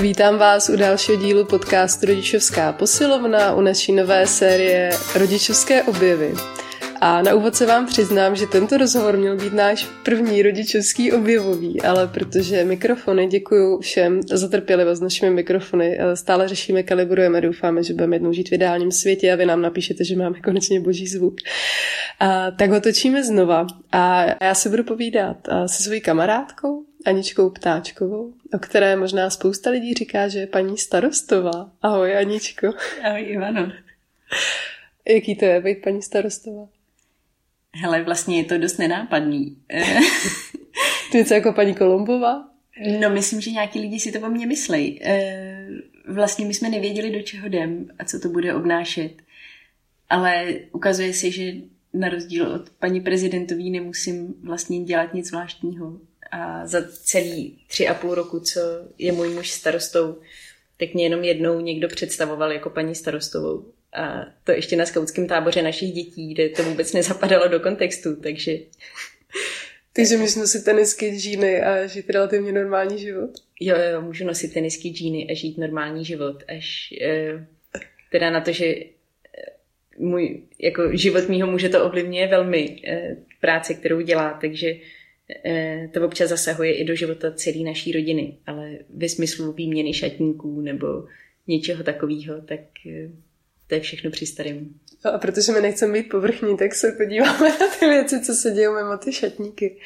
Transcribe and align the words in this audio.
Vítám 0.00 0.38
vás 0.38 0.68
u 0.68 0.76
dalšího 0.76 1.22
dílu 1.22 1.44
podcastu 1.44 2.06
Rodičovská 2.06 2.72
posilovna 2.72 3.54
u 3.54 3.60
naší 3.60 3.92
nové 3.92 4.26
série 4.26 4.90
Rodičovské 5.14 5.82
objevy. 5.82 6.34
A 7.00 7.22
na 7.22 7.34
úvod 7.34 7.54
se 7.54 7.66
vám 7.66 7.86
přiznám, 7.86 8.36
že 8.36 8.46
tento 8.46 8.76
rozhovor 8.76 9.16
měl 9.16 9.36
být 9.36 9.52
náš 9.52 9.86
první 10.04 10.42
rodičovský 10.42 11.12
objevový, 11.12 11.82
ale 11.82 12.08
protože 12.08 12.64
mikrofony, 12.64 13.26
děkuji 13.26 13.80
všem 13.80 14.20
za 14.22 14.48
trpělivost 14.48 15.00
našimi 15.00 15.30
mikrofony, 15.30 15.98
stále 16.14 16.48
řešíme, 16.48 16.82
kalibrujeme, 16.82 17.40
doufáme, 17.40 17.82
že 17.82 17.94
budeme 17.94 18.16
jednou 18.16 18.32
žít 18.32 18.48
v 18.48 18.52
ideálním 18.52 18.92
světě 18.92 19.32
a 19.32 19.36
vy 19.36 19.46
nám 19.46 19.62
napíšete, 19.62 20.04
že 20.04 20.16
máme 20.16 20.40
konečně 20.40 20.80
boží 20.80 21.06
zvuk. 21.06 21.34
A, 22.20 22.50
tak 22.50 22.70
ho 22.70 22.80
točíme 22.80 23.24
znova 23.24 23.66
a 23.92 24.24
já 24.44 24.54
se 24.54 24.68
budu 24.68 24.84
povídat 24.84 25.36
se 25.66 25.82
svojí 25.82 26.00
kamarádkou, 26.00 26.84
Aničkou 27.04 27.50
Ptáčkovou, 27.50 28.32
o 28.54 28.58
které 28.58 28.96
možná 28.96 29.30
spousta 29.30 29.70
lidí 29.70 29.94
říká, 29.94 30.28
že 30.28 30.38
je 30.38 30.46
paní 30.46 30.78
starostová. 30.78 31.70
Ahoj 31.82 32.16
Aničko. 32.16 32.72
Ahoj 33.02 33.22
Ivano. 33.28 33.72
Jaký 35.08 35.36
to 35.36 35.44
je 35.44 35.60
být 35.60 35.82
paní 35.82 36.02
starostová? 36.02 36.68
Hele, 37.74 38.02
vlastně 38.02 38.38
je 38.38 38.44
to 38.44 38.58
dost 38.58 38.78
nenápadný. 38.78 39.56
Ty 41.12 41.18
něco 41.18 41.34
jako 41.34 41.52
paní 41.52 41.74
Kolombová? 41.74 42.48
No, 43.00 43.10
myslím, 43.10 43.40
že 43.40 43.50
nějaký 43.50 43.80
lidi 43.80 44.00
si 44.00 44.12
to 44.12 44.26
o 44.26 44.30
mně 44.30 44.46
myslí. 44.46 45.00
Eh, 45.02 45.66
vlastně 46.08 46.46
my 46.46 46.54
jsme 46.54 46.68
nevěděli, 46.68 47.10
do 47.10 47.22
čeho 47.22 47.46
jdem 47.46 47.88
a 47.98 48.04
co 48.04 48.20
to 48.20 48.28
bude 48.28 48.54
obnášet. 48.54 49.12
Ale 50.10 50.54
ukazuje 50.72 51.12
se, 51.14 51.30
že 51.30 51.52
na 51.92 52.08
rozdíl 52.08 52.52
od 52.52 52.70
paní 52.70 53.00
prezidentový 53.00 53.70
nemusím 53.70 54.34
vlastně 54.42 54.84
dělat 54.84 55.14
nic 55.14 55.26
zvláštního. 55.26 55.98
A 56.34 56.66
za 56.66 56.78
celý 56.88 57.58
tři 57.66 57.88
a 57.88 57.94
půl 57.94 58.14
roku, 58.14 58.40
co 58.40 58.60
je 58.98 59.12
můj 59.12 59.28
muž 59.28 59.50
starostou, 59.50 60.18
tak 60.76 60.94
mě 60.94 61.04
jenom 61.04 61.24
jednou 61.24 61.60
někdo 61.60 61.88
představoval 61.88 62.52
jako 62.52 62.70
paní 62.70 62.94
starostovou. 62.94 63.72
A 63.92 64.26
to 64.44 64.52
ještě 64.52 64.76
na 64.76 64.86
skautském 64.86 65.26
táboře 65.28 65.62
našich 65.62 65.92
dětí, 65.92 66.34
kde 66.34 66.48
to 66.48 66.62
vůbec 66.62 66.92
nezapadalo 66.92 67.48
do 67.48 67.60
kontextu, 67.60 68.16
takže... 68.16 68.52
Takže 69.92 70.16
můžeš 70.16 70.36
nosit 70.36 70.64
tenisky, 70.64 71.10
džíny 71.10 71.62
a 71.62 71.86
žít 71.86 72.10
relativně 72.10 72.52
normální 72.52 72.98
život? 72.98 73.30
Jo, 73.60 73.76
jo, 73.92 74.02
můžu 74.02 74.24
nosit 74.24 74.54
tenisky, 74.54 74.88
džíny 74.88 75.26
a 75.30 75.34
žít 75.34 75.58
normální 75.58 76.04
život, 76.04 76.42
až 76.48 76.94
eh, 77.02 77.46
teda 78.10 78.30
na 78.30 78.40
to, 78.40 78.52
že 78.52 78.66
eh, 78.66 78.90
můj, 79.98 80.42
jako 80.58 80.96
život 80.96 81.28
mýho 81.28 81.50
muže 81.50 81.68
to 81.68 81.84
ovlivňuje 81.84 82.28
velmi 82.28 82.82
eh, 82.86 83.16
práce, 83.40 83.74
kterou 83.74 84.00
dělá, 84.00 84.38
takže 84.40 84.68
eh, 84.68 85.03
to 85.92 86.06
občas 86.06 86.30
zasahuje 86.30 86.74
i 86.74 86.84
do 86.84 86.94
života 86.94 87.32
celé 87.32 87.58
naší 87.58 87.92
rodiny, 87.92 88.38
ale 88.46 88.78
ve 88.96 89.08
smyslu 89.08 89.52
výměny 89.52 89.94
šatníků 89.94 90.60
nebo 90.60 90.86
něčeho 91.46 91.84
takového, 91.84 92.40
tak 92.40 92.60
eh, 92.86 93.10
to 93.66 93.74
je 93.74 93.80
všechno 93.80 94.10
při 94.10 94.26
starém. 94.26 94.74
No 95.04 95.14
a 95.14 95.18
protože 95.18 95.52
my 95.52 95.60
nechceme 95.60 95.92
být 95.92 96.08
povrchní, 96.08 96.56
tak 96.56 96.74
se 96.74 96.92
podíváme 96.92 97.48
na 97.48 97.68
ty 97.78 97.86
věci, 97.86 98.20
co 98.20 98.34
se 98.34 98.50
dějí 98.50 98.66
mimo 98.66 98.96
ty 98.98 99.12
šatníky. 99.12 99.80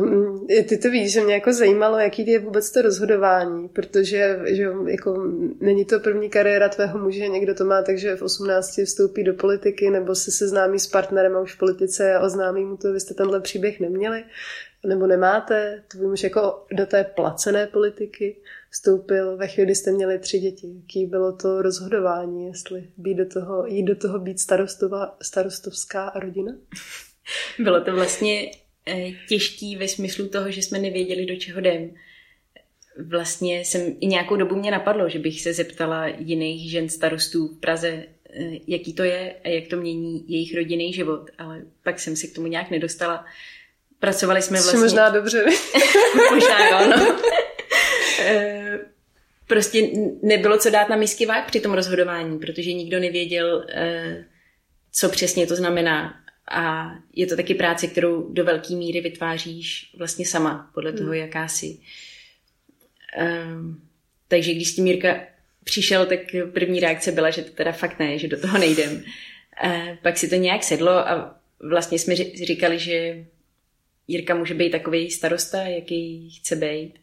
Mm, 0.00 0.46
ty 0.68 0.78
to 0.78 0.90
víš, 0.90 1.12
že 1.12 1.20
mě 1.20 1.34
jako 1.34 1.52
zajímalo, 1.52 1.98
jaký 1.98 2.26
je 2.26 2.38
vůbec 2.38 2.70
to 2.70 2.82
rozhodování, 2.82 3.68
protože 3.68 4.38
že 4.44 4.70
jako 4.86 5.32
není 5.60 5.84
to 5.84 6.00
první 6.00 6.30
kariéra 6.30 6.68
tvého 6.68 6.98
muže, 6.98 7.28
někdo 7.28 7.54
to 7.54 7.64
má 7.64 7.82
takže 7.82 8.16
v 8.16 8.22
18 8.22 8.80
vstoupí 8.84 9.24
do 9.24 9.34
politiky 9.34 9.90
nebo 9.90 10.14
se 10.14 10.30
seznámí 10.30 10.78
s 10.78 10.86
partnerem 10.86 11.36
a 11.36 11.40
už 11.40 11.54
v 11.54 11.58
politice 11.58 12.14
a 12.14 12.20
oznámí 12.20 12.64
mu 12.64 12.76
to, 12.76 12.92
vy 12.92 13.00
jste 13.00 13.14
tenhle 13.14 13.40
příběh 13.40 13.80
neměli 13.80 14.24
nebo 14.86 15.06
nemáte, 15.06 15.82
tvůj 15.88 16.06
muž 16.06 16.22
jako 16.22 16.66
do 16.72 16.86
té 16.86 17.04
placené 17.04 17.66
politiky 17.66 18.36
vstoupil 18.70 19.36
ve 19.36 19.48
chvíli, 19.48 19.66
kdy 19.66 19.74
jste 19.74 19.92
měli 19.92 20.18
tři 20.18 20.38
děti. 20.38 20.74
Jaký 20.76 21.06
bylo 21.06 21.32
to 21.32 21.62
rozhodování, 21.62 22.46
jestli 22.46 22.88
být 22.96 23.14
do 23.14 23.26
toho, 23.26 23.66
jít 23.66 23.82
do 23.82 23.96
toho 23.96 24.18
být 24.18 24.40
starostová, 24.40 25.16
starostovská 25.22 26.12
rodina? 26.14 26.52
Bylo 27.58 27.80
to 27.80 27.94
vlastně 27.94 28.50
těžký 29.28 29.76
ve 29.76 29.88
smyslu 29.88 30.28
toho, 30.28 30.50
že 30.50 30.62
jsme 30.62 30.78
nevěděli, 30.78 31.26
do 31.26 31.36
čeho 31.36 31.60
jdem. 31.60 31.90
Vlastně 33.06 33.60
jsem 33.60 33.96
i 34.00 34.06
nějakou 34.06 34.36
dobu 34.36 34.56
mě 34.56 34.70
napadlo, 34.70 35.08
že 35.08 35.18
bych 35.18 35.40
se 35.40 35.52
zeptala 35.52 36.06
jiných 36.06 36.70
žen 36.70 36.88
starostů 36.88 37.48
v 37.48 37.60
Praze, 37.60 37.88
eh, 37.88 38.50
jaký 38.66 38.92
to 38.92 39.02
je 39.02 39.34
a 39.44 39.48
jak 39.48 39.68
to 39.68 39.76
mění 39.76 40.24
jejich 40.28 40.54
rodinný 40.54 40.92
život, 40.92 41.30
ale 41.38 41.62
pak 41.82 42.00
jsem 42.00 42.16
se 42.16 42.26
k 42.26 42.34
tomu 42.34 42.46
nějak 42.46 42.70
nedostala. 42.70 43.24
Pracovali 43.98 44.42
jsme 44.42 44.60
vlastně... 44.60 44.80
možná 44.80 45.10
dobře. 45.10 45.44
možná 46.34 46.68
jo, 46.68 46.96
no. 46.96 47.18
Eh, 48.20 48.80
prostě 49.46 49.88
nebylo 50.22 50.58
co 50.58 50.70
dát 50.70 50.88
na 50.88 50.96
misky 50.96 51.26
vák 51.26 51.46
při 51.46 51.60
tom 51.60 51.72
rozhodování, 51.72 52.38
protože 52.38 52.72
nikdo 52.72 53.00
nevěděl, 53.00 53.66
eh, 53.72 54.24
co 54.92 55.08
přesně 55.08 55.46
to 55.46 55.56
znamená. 55.56 56.14
A 56.50 56.94
je 57.12 57.26
to 57.26 57.36
taky 57.36 57.54
práce, 57.54 57.86
kterou 57.86 58.32
do 58.32 58.44
velké 58.44 58.74
míry 58.74 59.00
vytváříš 59.00 59.94
vlastně 59.98 60.26
sama, 60.26 60.70
podle 60.74 60.92
toho, 60.92 61.10
hmm. 61.10 61.18
jaká 61.18 61.48
jsi. 61.48 61.78
Um, 63.46 63.82
takže 64.28 64.54
když 64.54 64.68
s 64.68 64.74
tím 64.74 64.86
Jirka 64.86 65.20
přišel, 65.64 66.06
tak 66.06 66.20
první 66.52 66.80
reakce 66.80 67.12
byla, 67.12 67.30
že 67.30 67.42
to 67.42 67.50
teda 67.50 67.72
fakt 67.72 67.98
ne, 67.98 68.18
že 68.18 68.28
do 68.28 68.40
toho 68.40 68.58
nejdem. 68.58 69.02
Uh, 69.64 69.96
pak 70.02 70.18
si 70.18 70.28
to 70.28 70.34
nějak 70.34 70.64
sedlo 70.64 70.92
a 70.92 71.40
vlastně 71.60 71.98
jsme 71.98 72.16
říkali, 72.16 72.78
že 72.78 73.24
Jirka 74.08 74.34
může 74.34 74.54
být 74.54 74.70
takový 74.70 75.10
starosta, 75.10 75.62
jaký 75.62 76.30
chce 76.30 76.56
být 76.56 76.94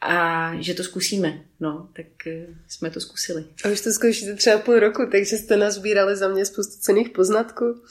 a 0.00 0.52
že 0.60 0.74
to 0.74 0.84
zkusíme. 0.84 1.40
No, 1.60 1.88
tak 1.92 2.26
eh, 2.26 2.46
jsme 2.68 2.90
to 2.90 3.00
zkusili. 3.00 3.44
A 3.64 3.68
už 3.68 3.80
to 3.80 3.90
zkoušíte 3.90 4.34
třeba 4.34 4.58
půl 4.58 4.78
roku, 4.78 5.02
takže 5.12 5.36
jste 5.36 5.56
nazbírali 5.56 6.16
za 6.16 6.28
mě 6.28 6.44
spoustu 6.44 6.80
cených 6.80 7.10
poznatků. 7.10 7.82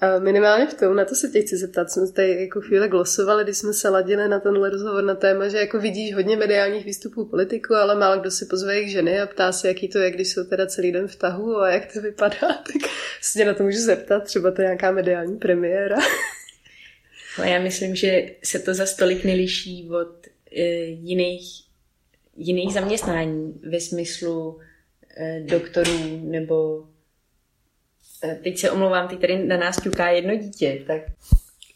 A 0.00 0.18
minimálně 0.18 0.66
v 0.66 0.74
tom, 0.74 0.96
na 0.96 1.04
to 1.04 1.14
se 1.14 1.28
tě 1.28 1.42
chci 1.42 1.56
zeptat, 1.56 1.90
jsme 1.90 2.12
tady 2.12 2.40
jako 2.40 2.60
chvíli 2.60 2.88
glosovali, 2.88 3.44
když 3.44 3.58
jsme 3.58 3.72
se 3.72 3.88
ladili 3.88 4.28
na 4.28 4.40
tenhle 4.40 4.70
rozhovor 4.70 5.04
na 5.04 5.14
téma, 5.14 5.48
že 5.48 5.58
jako 5.58 5.78
vidíš 5.78 6.14
hodně 6.14 6.36
mediálních 6.36 6.84
výstupů 6.84 7.24
politiku, 7.24 7.74
ale 7.74 7.94
málo 7.94 8.20
kdo 8.20 8.30
si 8.30 8.46
pozve 8.46 8.74
jejich 8.74 8.90
ženy 8.90 9.20
a 9.20 9.26
ptá 9.26 9.52
se, 9.52 9.68
jaký 9.68 9.88
to 9.88 9.98
je, 9.98 10.10
když 10.10 10.28
jsou 10.28 10.44
teda 10.44 10.66
celý 10.66 10.92
den 10.92 11.08
v 11.08 11.16
tahu 11.16 11.56
a 11.56 11.70
jak 11.70 11.92
to 11.92 12.00
vypadá, 12.00 12.36
tak 12.40 12.90
se 13.20 13.38
tě 13.38 13.44
na 13.44 13.54
to 13.54 13.62
můžu 13.62 13.78
zeptat, 13.78 14.24
třeba 14.24 14.50
to 14.50 14.62
je 14.62 14.66
nějaká 14.66 14.90
mediální 14.90 15.36
premiéra. 15.36 15.96
No, 17.38 17.44
já 17.44 17.60
myslím, 17.60 17.96
že 17.96 18.30
se 18.44 18.58
to 18.58 18.74
za 18.74 18.86
stolik 18.86 19.24
neliší 19.24 19.88
od 19.90 20.26
jiných, 20.50 21.62
jiných 22.36 22.72
zaměstnání 22.72 23.60
ve 23.70 23.80
smyslu 23.80 24.58
e, 25.16 25.40
doktorů 25.40 26.20
nebo 26.22 26.86
e, 28.24 28.34
teď 28.34 28.58
se 28.58 28.70
omlouvám, 28.70 29.08
teď 29.08 29.20
tady 29.20 29.46
na 29.46 29.56
nás 29.56 29.76
ťuká 29.82 30.08
jedno 30.08 30.36
dítě, 30.36 30.84
tak 30.86 31.02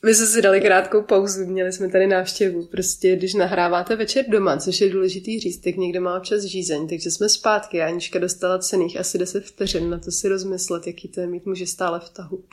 my 0.04 0.14
jsme 0.14 0.26
si 0.26 0.42
dali 0.42 0.60
krátkou 0.60 1.02
pauzu, 1.02 1.46
měli 1.46 1.72
jsme 1.72 1.88
tady 1.88 2.06
návštěvu. 2.06 2.66
Prostě, 2.66 3.16
když 3.16 3.34
nahráváte 3.34 3.96
večer 3.96 4.24
doma, 4.28 4.56
což 4.56 4.80
je 4.80 4.90
důležitý 4.90 5.40
říct, 5.40 5.60
tak 5.60 5.76
někdo 5.76 6.00
má 6.00 6.16
občas 6.16 6.42
žízeň, 6.42 6.88
takže 6.88 7.10
jsme 7.10 7.28
zpátky. 7.28 7.82
Anička 7.82 8.18
dostala 8.18 8.58
cených 8.58 9.00
asi 9.00 9.18
10 9.18 9.44
vteřin 9.44 9.90
na 9.90 9.98
to 9.98 10.10
si 10.10 10.28
rozmyslet, 10.28 10.86
jaký 10.86 11.08
to 11.08 11.20
je 11.20 11.26
mít 11.26 11.46
muže 11.46 11.66
stále 11.66 12.00
v 12.00 12.10
tahu. 12.10 12.44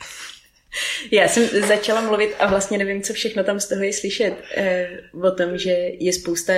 Já 1.10 1.28
jsem 1.28 1.46
začala 1.66 2.00
mluvit 2.00 2.34
a 2.38 2.46
vlastně 2.46 2.78
nevím, 2.78 3.02
co 3.02 3.12
všechno 3.12 3.44
tam 3.44 3.60
z 3.60 3.68
toho 3.68 3.82
je 3.82 3.92
slyšet. 3.92 4.34
Eh, 4.56 4.88
o 5.22 5.30
tom, 5.30 5.58
že 5.58 5.70
je 5.98 6.12
spousta 6.12 6.52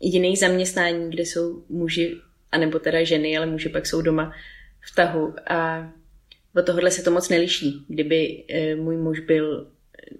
jiných 0.00 0.38
zaměstnání, 0.38 1.10
kde 1.10 1.22
jsou 1.22 1.62
muži, 1.68 2.16
anebo 2.52 2.78
teda 2.78 3.04
ženy, 3.04 3.36
ale 3.36 3.46
muži 3.46 3.68
pak 3.68 3.86
jsou 3.86 4.02
doma 4.02 4.32
v 4.80 4.94
tahu. 4.94 5.34
A 5.46 5.90
od 6.56 6.66
tohohle 6.66 6.90
se 6.90 7.02
to 7.02 7.10
moc 7.10 7.28
neliší. 7.28 7.84
Kdyby 7.88 8.44
eh, 8.48 8.74
můj 8.74 8.96
muž 8.96 9.20
byl, 9.20 9.66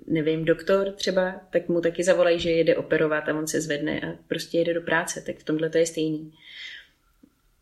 nevím, 0.07 0.45
doktor 0.45 0.93
třeba, 0.93 1.41
tak 1.53 1.69
mu 1.69 1.81
taky 1.81 2.05
zavolají, 2.05 2.39
že 2.39 2.51
jede 2.51 2.77
operovat 2.77 3.29
a 3.29 3.35
on 3.35 3.47
se 3.47 3.61
zvedne 3.61 4.01
a 4.01 4.07
prostě 4.29 4.59
jede 4.59 4.75
do 4.75 4.81
práce. 4.81 5.23
Tak 5.27 5.37
v 5.37 5.45
tomhle 5.45 5.71
to 5.71 5.79
je 5.79 5.87
stejný. 5.87 6.33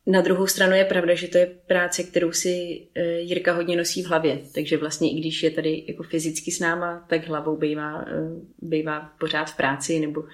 Na 0.06 0.20
druhou 0.20 0.46
stranu 0.46 0.76
je 0.76 0.84
pravda, 0.84 1.14
že 1.14 1.28
to 1.28 1.38
je 1.38 1.46
práce, 1.66 2.02
kterou 2.02 2.32
si 2.32 2.86
eh, 2.94 3.18
Jirka 3.18 3.52
hodně 3.52 3.76
nosí 3.76 4.02
v 4.02 4.06
hlavě, 4.06 4.42
takže 4.54 4.76
vlastně 4.76 5.12
i 5.12 5.20
když 5.20 5.42
je 5.42 5.50
tady 5.50 5.84
jako 5.88 6.02
fyzicky 6.02 6.50
s 6.50 6.60
náma, 6.60 7.06
tak 7.08 7.26
hlavou 7.26 7.56
bývá, 7.56 8.04
eh, 8.08 8.12
bývá 8.58 9.12
pořád 9.20 9.44
v 9.44 9.56
práci, 9.56 10.00
nebo 10.00 10.24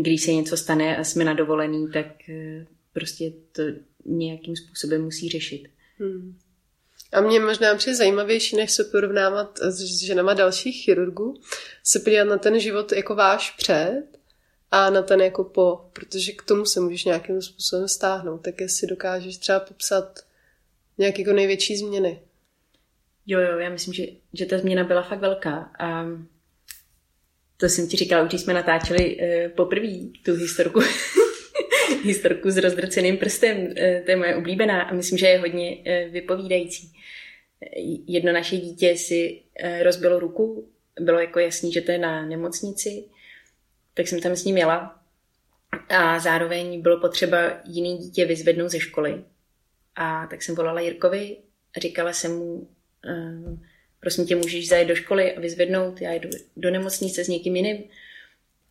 když 0.00 0.22
se 0.22 0.32
něco 0.32 0.56
stane 0.56 0.96
a 0.96 1.04
jsme 1.04 1.24
na 1.24 1.34
dovolený, 1.34 1.90
tak 1.92 2.06
eh, 2.28 2.66
prostě 2.92 3.32
to 3.52 3.62
nějakým 4.04 4.56
způsobem 4.56 5.04
musí 5.04 5.28
řešit. 5.28 5.68
Hmm. 5.98 6.38
A 7.12 7.20
mě 7.20 7.40
možná 7.40 7.74
přijde 7.74 7.96
zajímavější, 7.96 8.56
než 8.56 8.72
se 8.72 8.84
porovnávat 8.84 9.58
s 9.58 10.02
ženama 10.02 10.34
dalších 10.34 10.84
chirurgů, 10.84 11.40
se 11.84 12.00
podívat 12.00 12.24
na 12.24 12.38
ten 12.38 12.60
život 12.60 12.92
jako 12.92 13.14
váš 13.14 13.50
před 13.50 14.15
a 14.76 14.90
na 14.90 15.02
ten 15.02 15.20
jako 15.20 15.44
po, 15.44 15.80
protože 15.92 16.32
k 16.32 16.42
tomu 16.42 16.64
se 16.64 16.80
můžeš 16.80 17.04
nějakým 17.04 17.42
způsobem 17.42 17.88
stáhnout, 17.88 18.38
tak 18.38 18.60
jestli 18.60 18.86
dokážeš 18.86 19.36
třeba 19.36 19.60
popsat 19.60 20.20
nějaké 20.98 21.22
jako 21.22 21.32
největší 21.32 21.76
změny. 21.76 22.20
Jo, 23.26 23.40
jo, 23.40 23.58
já 23.58 23.70
myslím, 23.70 23.94
že, 23.94 24.06
že 24.32 24.46
ta 24.46 24.58
změna 24.58 24.84
byla 24.84 25.02
fakt 25.02 25.20
velká 25.20 25.70
a 25.78 26.06
to 27.56 27.66
jsem 27.66 27.88
ti 27.88 27.96
říkala, 27.96 28.24
už 28.24 28.40
jsme 28.40 28.54
natáčeli 28.54 29.16
uh, 29.16 29.52
poprvé 29.56 29.88
tu 30.24 30.34
historku. 30.34 30.80
historku 32.04 32.50
s 32.50 32.56
rozdrceným 32.56 33.16
prstem, 33.16 33.72
eh, 33.76 34.02
to 34.04 34.10
je 34.10 34.16
moje 34.16 34.36
oblíbená 34.36 34.82
a 34.82 34.94
myslím, 34.94 35.18
že 35.18 35.26
je 35.26 35.38
hodně 35.38 35.78
eh, 35.84 36.08
vypovídající. 36.08 36.92
Jedno 38.06 38.32
naše 38.32 38.56
dítě 38.56 38.96
si 38.96 39.42
eh, 39.60 39.82
rozbilo 39.82 40.20
ruku, 40.20 40.68
bylo 41.00 41.20
jako 41.20 41.38
jasný, 41.38 41.72
že 41.72 41.80
to 41.80 41.92
je 41.92 41.98
na 41.98 42.26
nemocnici, 42.26 43.04
tak 43.96 44.08
jsem 44.08 44.20
tam 44.20 44.36
s 44.36 44.44
ním 44.44 44.56
jela 44.56 45.00
a 45.88 46.18
zároveň 46.18 46.82
bylo 46.82 47.00
potřeba 47.00 47.60
jiný 47.64 47.98
dítě 47.98 48.24
vyzvednout 48.24 48.68
ze 48.68 48.80
školy. 48.80 49.24
A 49.94 50.26
tak 50.26 50.42
jsem 50.42 50.54
volala 50.54 50.80
Jirkovi 50.80 51.36
a 51.76 51.80
říkala 51.80 52.12
jsem 52.12 52.36
mu, 52.36 52.68
prosím 54.00 54.26
tě, 54.26 54.36
můžeš 54.36 54.68
zajet 54.68 54.88
do 54.88 54.94
školy 54.94 55.36
a 55.36 55.40
vyzvednout, 55.40 56.00
já 56.00 56.12
jdu 56.12 56.28
do 56.56 56.70
nemocnice 56.70 57.24
s 57.24 57.28
někým 57.28 57.56
jiným. 57.56 57.84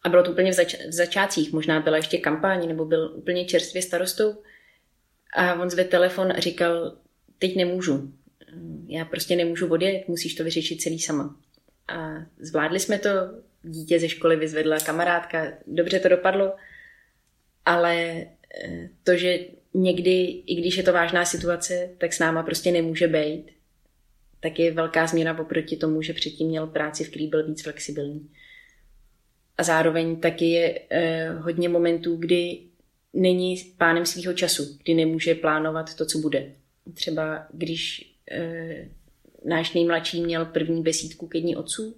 A 0.04 0.10
bylo 0.10 0.24
to 0.24 0.31
úplně 0.31 0.51
v, 0.51 0.56
zač- 0.56 0.88
v 0.88 0.94
začátcích, 0.94 1.54
možná 1.54 1.80
byla 1.80 1.98
ještě 1.98 2.18
kampaň, 2.18 2.68
nebo 2.68 2.86
byl 2.86 3.12
úplně 3.16 3.45
čerstvě 3.45 3.81
starostou. 3.81 4.36
A 5.33 5.54
on 5.54 5.69
zvedl 5.69 5.89
telefon 5.89 6.31
a 6.31 6.39
říkal, 6.39 6.98
teď 7.39 7.56
nemůžu. 7.56 8.13
Já 8.88 9.06
prostě 9.06 9.36
nemůžu 9.36 9.68
odjet, 9.68 10.07
musíš 10.07 10.36
to 10.36 10.44
vyřešit 10.44 10.81
celý 10.81 11.00
sama. 11.00 11.36
A 11.88 12.13
zvládli 12.39 12.80
jsme 12.80 13.00
to, 13.00 13.10
dítě 13.69 14.00
ze 14.00 14.09
školy 14.09 14.35
vyzvedla 14.35 14.79
kamarádka, 14.79 15.51
dobře 15.67 16.00
to 16.00 16.09
dopadlo, 16.09 16.53
ale 17.65 17.95
eh, 18.63 18.89
to, 19.03 19.15
že 19.15 19.39
někdy, 19.73 20.23
i 20.25 20.56
když 20.56 20.77
je 20.77 20.83
to 20.83 20.94
vážná 20.94 21.25
situace, 21.25 21.89
tak 21.97 22.13
s 22.13 22.19
náma 22.19 22.44
prostě 22.44 22.71
nemůže 22.71 23.07
být, 23.07 23.45
tak 24.39 24.59
je 24.59 24.71
velká 24.71 25.07
změna 25.07 25.39
oproti 25.39 25.77
tomu, 25.77 26.01
že 26.01 26.13
předtím 26.13 26.47
měl 26.47 26.67
práci, 26.67 27.03
v 27.03 27.09
který 27.09 27.27
byl 27.27 27.47
víc 27.47 27.63
flexibilní. 27.63 28.29
A 29.57 29.63
zároveň 29.63 30.19
taky 30.19 30.50
je 30.50 30.79
eh, 30.89 31.29
hodně 31.29 31.69
momentů, 31.69 32.15
kdy 32.15 32.59
není 33.13 33.56
pánem 33.77 34.06
svého 34.06 34.33
času, 34.33 34.77
kdy 34.83 34.94
nemůže 34.94 35.35
plánovat 35.35 35.95
to, 35.95 36.06
co 36.06 36.17
bude. 36.17 36.51
Třeba 36.94 37.47
když 37.53 38.12
eh, 38.31 38.89
náš 39.45 39.73
nejmladší 39.73 40.21
měl 40.21 40.45
první 40.45 40.83
besídku 40.83 41.27
ke 41.27 41.39
dní 41.39 41.56
otců, 41.56 41.97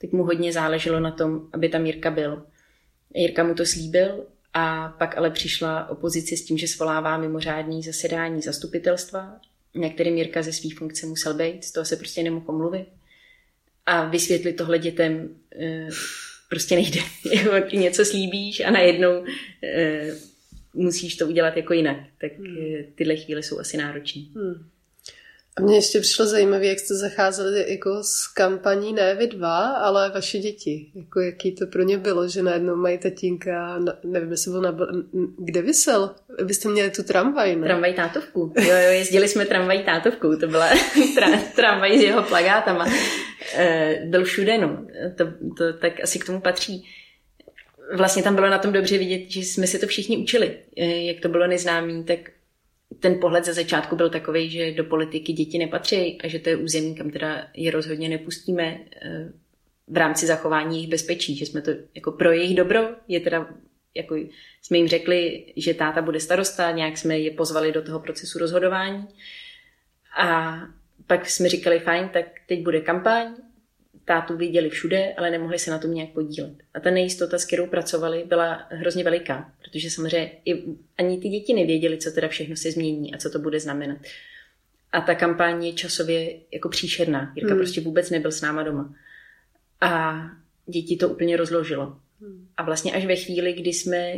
tak 0.00 0.12
mu 0.12 0.24
hodně 0.24 0.52
záleželo 0.52 1.00
na 1.00 1.10
tom, 1.10 1.48
aby 1.52 1.68
tam 1.68 1.86
Jirka 1.86 2.10
byl. 2.10 2.46
Jirka 3.14 3.44
mu 3.44 3.54
to 3.54 3.66
slíbil 3.66 4.26
a 4.54 4.88
pak 4.88 5.18
ale 5.18 5.30
přišla 5.30 5.88
opozice 5.88 6.36
s 6.36 6.44
tím, 6.44 6.58
že 6.58 6.68
svolává 6.68 7.18
mimořádný 7.18 7.82
zasedání 7.82 8.42
zastupitelstva, 8.42 9.40
na 9.74 9.90
kterým 9.90 10.16
Jirka 10.16 10.42
ze 10.42 10.52
svých 10.52 10.74
funkce 10.74 11.06
musel 11.06 11.34
být, 11.34 11.64
z 11.64 11.72
toho 11.72 11.84
se 11.84 11.96
prostě 11.96 12.22
nemohl 12.22 12.46
pomluvit. 12.46 12.86
A 13.86 14.04
vysvětlit 14.04 14.52
tohle 14.52 14.78
dětem 14.78 15.28
eh, 15.60 15.88
prostě 16.48 16.74
nejde. 16.74 17.00
Ty 17.70 17.76
něco 17.76 18.04
slíbíš 18.04 18.60
a 18.60 18.70
najednou 18.70 19.24
e, 19.62 20.10
musíš 20.76 21.16
to 21.16 21.26
udělat 21.26 21.56
jako 21.56 21.72
jinak. 21.72 21.96
Tak 22.20 22.38
hmm. 22.38 22.56
Eh, 22.60 22.84
tyhle 22.94 23.16
chvíle 23.16 23.42
jsou 23.42 23.58
asi 23.58 23.76
náročné. 23.76 24.22
Hmm. 24.34 24.68
A 25.58 25.62
mně 25.62 25.76
ještě 25.76 26.00
přišlo 26.00 26.26
zajímavé, 26.26 26.66
jak 26.66 26.78
jste 26.78 26.94
zacházeli 26.94 27.64
jako 27.68 28.02
s 28.02 28.26
kampaní 28.26 28.92
ne 28.92 29.14
vy 29.14 29.26
dva, 29.26 29.58
ale 29.58 30.10
vaše 30.10 30.38
děti. 30.38 30.90
Jako 30.94 31.20
jaký 31.20 31.52
to 31.52 31.66
pro 31.66 31.82
ně 31.82 31.98
bylo, 31.98 32.28
že 32.28 32.42
najednou 32.42 32.76
mají 32.76 32.98
tatínka, 32.98 33.78
nevím, 34.04 34.30
jestli 34.30 34.50
byl 34.50 34.60
na, 34.60 34.76
kde 35.38 35.62
vysel? 35.62 36.14
Vy 36.44 36.54
jste 36.54 36.68
měli 36.68 36.90
tu 36.90 37.02
tramvaj, 37.02 37.56
ne? 37.56 37.66
Tramvaj 37.66 37.94
tátovku. 37.94 38.52
Jo, 38.56 38.74
jo, 38.74 38.90
jezdili 38.90 39.28
jsme 39.28 39.46
tramvaj 39.46 39.84
tátovkou, 39.84 40.36
to 40.36 40.48
byla 40.48 40.68
tra, 41.14 41.28
tramvaj 41.56 41.98
s 41.98 42.02
jeho 42.02 42.22
plagátama. 42.22 42.86
E, 43.54 43.96
byl 44.04 44.24
všude, 44.24 44.58
no. 44.58 44.86
To, 45.16 45.24
to 45.58 45.78
tak 45.78 45.92
asi 46.02 46.18
k 46.18 46.26
tomu 46.26 46.40
patří. 46.40 46.84
Vlastně 47.96 48.22
tam 48.22 48.34
bylo 48.34 48.50
na 48.50 48.58
tom 48.58 48.72
dobře 48.72 48.98
vidět, 48.98 49.30
že 49.30 49.40
jsme 49.40 49.66
si 49.66 49.78
to 49.78 49.86
všichni 49.86 50.16
učili. 50.16 50.58
E, 50.76 51.02
jak 51.02 51.20
to 51.20 51.28
bylo 51.28 51.46
neznámý, 51.46 52.04
tak 52.04 52.18
ten 53.00 53.20
pohled 53.20 53.44
ze 53.44 53.54
začátku 53.54 53.96
byl 53.96 54.10
takový, 54.10 54.50
že 54.50 54.72
do 54.72 54.84
politiky 54.84 55.32
děti 55.32 55.58
nepatří 55.58 56.18
a 56.24 56.28
že 56.28 56.38
to 56.38 56.48
je 56.48 56.56
území, 56.56 56.94
kam 56.94 57.10
teda 57.10 57.48
je 57.54 57.70
rozhodně 57.70 58.08
nepustíme 58.08 58.78
eh, 59.02 59.32
v 59.88 59.96
rámci 59.96 60.26
zachování 60.26 60.76
jejich 60.76 60.90
bezpečí, 60.90 61.36
že 61.36 61.46
jsme 61.46 61.62
to 61.62 61.70
jako 61.94 62.12
pro 62.12 62.32
jejich 62.32 62.56
dobro. 62.56 62.88
Je 63.08 63.20
teda 63.20 63.48
jako 63.94 64.16
jsme 64.62 64.78
jim 64.78 64.88
řekli, 64.88 65.44
že 65.56 65.74
táta 65.74 66.02
bude 66.02 66.20
starosta, 66.20 66.70
nějak 66.70 66.98
jsme 66.98 67.18
je 67.18 67.30
pozvali 67.30 67.72
do 67.72 67.82
toho 67.82 68.00
procesu 68.00 68.38
rozhodování. 68.38 69.08
A 70.18 70.58
pak 71.06 71.30
jsme 71.30 71.48
říkali, 71.48 71.78
fajn, 71.78 72.08
tak 72.08 72.26
teď 72.46 72.62
bude 72.62 72.80
kampaň, 72.80 73.34
tátu 74.06 74.36
viděli 74.36 74.70
všude, 74.70 75.14
ale 75.14 75.30
nemohli 75.30 75.58
se 75.58 75.70
na 75.70 75.78
tom 75.78 75.94
nějak 75.94 76.10
podílet. 76.10 76.54
A 76.74 76.80
ta 76.80 76.90
nejistota, 76.90 77.38
s 77.38 77.44
kterou 77.44 77.66
pracovali, 77.66 78.24
byla 78.28 78.66
hrozně 78.70 79.04
veliká, 79.04 79.52
protože 79.62 79.90
samozřejmě 79.90 80.30
i, 80.44 80.64
ani 80.98 81.18
ty 81.18 81.28
děti 81.28 81.54
nevěděli, 81.54 81.98
co 81.98 82.10
teda 82.10 82.28
všechno 82.28 82.56
se 82.56 82.72
změní 82.72 83.14
a 83.14 83.18
co 83.18 83.30
to 83.30 83.38
bude 83.38 83.60
znamenat. 83.60 83.98
A 84.92 85.00
ta 85.00 85.14
kampaň 85.14 85.64
je 85.64 85.72
časově 85.72 86.36
jako 86.52 86.68
příšerná. 86.68 87.32
Jirka 87.36 87.52
hmm. 87.52 87.58
prostě 87.58 87.80
vůbec 87.80 88.10
nebyl 88.10 88.32
s 88.32 88.40
náma 88.40 88.62
doma. 88.62 88.94
A 89.80 90.20
děti 90.66 90.96
to 90.96 91.08
úplně 91.08 91.36
rozložilo. 91.36 91.96
Hmm. 92.20 92.48
A 92.56 92.62
vlastně 92.62 92.92
až 92.92 93.06
ve 93.06 93.16
chvíli, 93.16 93.52
kdy 93.52 93.72
jsme 93.72 94.14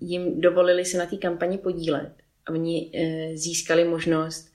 jim 0.00 0.40
dovolili 0.40 0.84
se 0.84 0.98
na 0.98 1.06
té 1.06 1.16
kampani 1.16 1.58
podílet 1.58 2.12
a 2.46 2.52
oni 2.52 2.90
e, 2.94 3.36
získali 3.36 3.84
možnost 3.84 4.49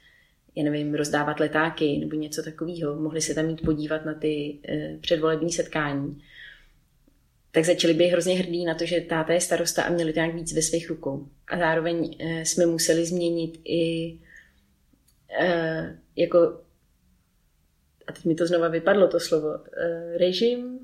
já 0.56 0.64
nevím, 0.64 0.94
rozdávat 0.94 1.40
letáky 1.40 1.98
nebo 1.98 2.16
něco 2.16 2.44
takového, 2.44 2.96
mohli 2.96 3.22
se 3.22 3.34
tam 3.34 3.50
jít 3.50 3.62
podívat 3.62 4.06
na 4.06 4.14
ty 4.14 4.60
eh, 4.68 4.98
předvolební 5.02 5.52
setkání, 5.52 6.24
tak 7.52 7.66
začali 7.66 7.94
být 7.94 8.08
hrozně 8.08 8.36
hrdí 8.36 8.66
na 8.66 8.76
to, 8.76 8.86
že 8.86 9.02
táta 9.02 9.34
je 9.34 9.42
starosta 9.42 9.84
a 9.84 9.90
měli 9.90 10.14
to 10.14 10.20
nějak 10.20 10.36
víc 10.36 10.54
ve 10.54 10.62
svých 10.62 10.90
rukou. 10.90 11.28
A 11.48 11.58
zároveň 11.58 12.16
eh, 12.20 12.46
jsme 12.46 12.66
museli 12.66 13.06
změnit 13.06 13.60
i 13.66 14.16
eh, 15.40 16.00
jako 16.16 16.62
a 18.08 18.12
teď 18.12 18.26
mi 18.26 18.36
to 18.36 18.48
znova 18.48 18.68
vypadlo 18.68 19.08
to 19.08 19.20
slovo, 19.20 19.50
režim 20.18 20.80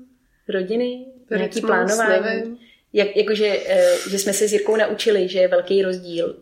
rodiny, 0.48 1.06
nějaký 1.30 1.60
plánování. 1.60 2.58
Jak, 2.92 3.16
jakože, 3.16 3.58
že 4.10 4.18
jsme 4.18 4.32
se 4.32 4.48
s 4.48 4.52
Jirkou 4.52 4.76
naučili, 4.76 5.28
že 5.28 5.38
je 5.38 5.48
velký 5.48 5.82
rozdíl 5.82 6.36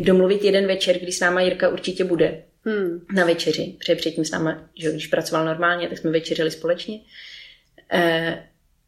domluvit 0.00 0.44
jeden 0.44 0.66
večer, 0.66 0.98
kdy 0.98 1.12
s 1.12 1.20
náma 1.20 1.40
Jirka 1.40 1.68
určitě 1.68 2.04
bude 2.04 2.42
hmm. 2.64 3.06
na 3.14 3.24
večeři. 3.24 3.74
Protože 3.78 3.94
předtím 3.94 4.24
s 4.24 4.30
náma, 4.30 4.68
že 4.74 4.90
když 4.92 5.06
pracoval 5.06 5.44
normálně, 5.44 5.88
tak 5.88 5.98
jsme 5.98 6.10
večeřili 6.10 6.50
společně. 6.50 7.00
E, 7.92 8.44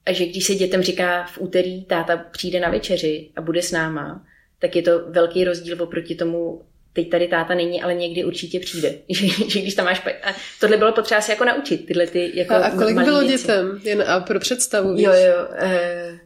a 0.06 0.12
že 0.12 0.26
když 0.26 0.46
se 0.46 0.54
dětem 0.54 0.82
říká 0.82 1.26
v 1.26 1.38
úterý 1.40 1.84
táta 1.84 2.16
přijde 2.16 2.60
na 2.60 2.70
večeři 2.70 3.30
a 3.36 3.40
bude 3.40 3.62
s 3.62 3.72
náma, 3.72 4.26
tak 4.58 4.76
je 4.76 4.82
to 4.82 5.10
velký 5.10 5.44
rozdíl 5.44 5.82
oproti 5.82 6.14
tomu, 6.14 6.62
teď 6.92 7.10
tady 7.10 7.28
táta 7.28 7.54
není, 7.54 7.82
ale 7.82 7.94
někdy 7.94 8.24
určitě 8.24 8.60
přijde. 8.60 8.94
že, 9.08 9.26
že 9.48 9.60
když 9.60 9.74
tam 9.74 9.84
máš... 9.84 10.02
A 10.22 10.34
tohle 10.60 10.76
bylo 10.76 10.92
potřeba 10.92 11.20
se 11.20 11.32
jako 11.32 11.44
naučit, 11.44 11.86
tyhle 11.86 12.06
ty 12.06 12.32
jako 12.34 12.54
A, 12.54 12.58
a 12.58 12.76
kolik 12.76 12.96
bylo 12.96 13.22
dětem? 13.22 13.80
Jen 13.84 14.04
a 14.06 14.20
pro 14.20 14.40
představu, 14.40 14.94
víš? 14.94 15.04
Jo, 15.04 15.12
jo. 15.12 15.48
E, 15.56 16.18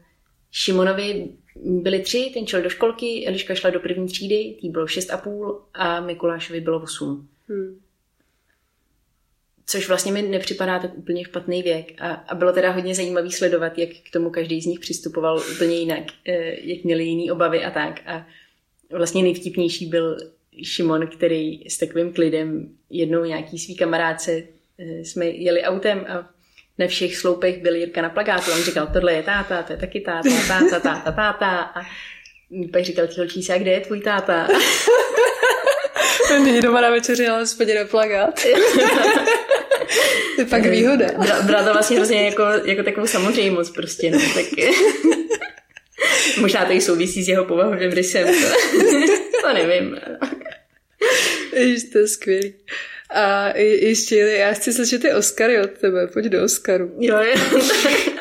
Šimonovi 0.52 1.28
byli 1.64 2.00
tři, 2.00 2.30
ten 2.34 2.46
šel 2.46 2.62
do 2.62 2.70
školky, 2.70 3.26
Eliška 3.26 3.54
šla 3.54 3.70
do 3.70 3.80
první 3.80 4.06
třídy, 4.06 4.56
tý 4.60 4.68
bylo 4.68 4.86
šest 4.86 5.10
a 5.10 5.16
půl 5.16 5.62
a 5.74 6.00
Mikulášovi 6.00 6.60
bylo 6.60 6.82
osm. 6.82 7.28
Hmm. 7.48 7.80
Což 9.66 9.88
vlastně 9.88 10.12
mi 10.12 10.22
nepřipadá 10.22 10.78
tak 10.78 10.98
úplně 10.98 11.24
špatný 11.24 11.62
věk. 11.62 11.92
A, 11.98 12.10
a 12.10 12.34
bylo 12.34 12.52
teda 12.52 12.70
hodně 12.70 12.94
zajímavý 12.94 13.32
sledovat, 13.32 13.78
jak 13.78 13.90
k 13.90 14.10
tomu 14.12 14.30
každý 14.30 14.60
z 14.60 14.66
nich 14.66 14.80
přistupoval 14.80 15.42
úplně 15.52 15.76
jinak, 15.76 16.04
eh, 16.26 16.56
jak 16.60 16.84
měli 16.84 17.04
jiný 17.04 17.30
obavy 17.30 17.64
a 17.64 17.70
tak. 17.70 18.00
A 18.06 18.26
vlastně 18.90 19.22
nejvtipnější 19.22 19.86
byl 19.86 20.16
Šimon, 20.62 21.06
který 21.06 21.70
s 21.70 21.78
takovým 21.78 22.12
klidem 22.12 22.68
jednou 22.90 23.24
nějaký 23.24 23.58
svý 23.58 23.76
kamarádce 23.76 24.42
eh, 24.78 25.04
jsme 25.04 25.26
jeli 25.26 25.62
autem 25.62 26.06
a 26.08 26.30
na 26.80 26.86
všech 26.86 27.16
sloupech 27.16 27.62
byl 27.62 27.74
Jirka 27.74 28.02
na 28.02 28.10
plagátu. 28.10 28.52
On 28.52 28.62
říkal, 28.62 28.88
tohle 28.92 29.12
je 29.12 29.22
táta, 29.22 29.62
to 29.62 29.72
je 29.72 29.78
taky 29.78 30.00
táta, 30.00 30.28
táta, 30.48 30.80
táta, 30.80 31.12
táta. 31.12 31.60
A 31.60 31.82
pak 32.72 32.84
říkal 32.84 33.06
ti 33.06 33.20
holčíci, 33.20 33.52
a 33.52 33.58
kde 33.58 33.70
je 33.70 33.80
tvůj 33.80 34.00
táta? 34.00 34.48
Není 36.44 36.60
doma 36.60 36.80
na 36.80 36.90
večeři, 36.90 37.26
ale 37.26 37.46
spodě 37.46 37.74
na 37.74 37.84
plagát. 37.84 38.40
to 40.34 40.40
je 40.40 40.46
pak 40.46 40.66
výhoda. 40.66 41.06
Bral 41.46 41.64
to 41.64 41.72
vlastně 41.72 41.96
hrozně 41.96 42.24
jako, 42.24 42.42
jako 42.64 42.82
takovou 42.82 43.06
samozřejmost 43.06 43.74
prostě. 43.74 44.10
No. 44.10 44.18
Tak... 44.34 44.44
Možná 46.40 46.64
to 46.64 46.72
i 46.72 46.80
souvisí 46.80 47.24
s 47.24 47.28
jeho 47.28 47.44
povahovým 47.44 47.92
rysem. 47.92 48.26
To, 48.26 48.48
to 49.42 49.52
nevím. 49.52 50.00
Ježiš, 51.52 51.84
to 51.92 51.98
je 51.98 52.08
skvělý. 52.08 52.54
A 53.14 53.58
ještě, 53.58 54.16
já 54.16 54.52
chci 54.52 54.72
slyšet 54.72 55.02
ty 55.02 55.12
Oscary 55.12 55.60
od 55.60 55.70
tebe, 55.70 56.06
pojď 56.06 56.26
do 56.26 56.44
Oscaru. 56.44 56.94
Jo, 56.98 57.18
jo. 57.18 57.60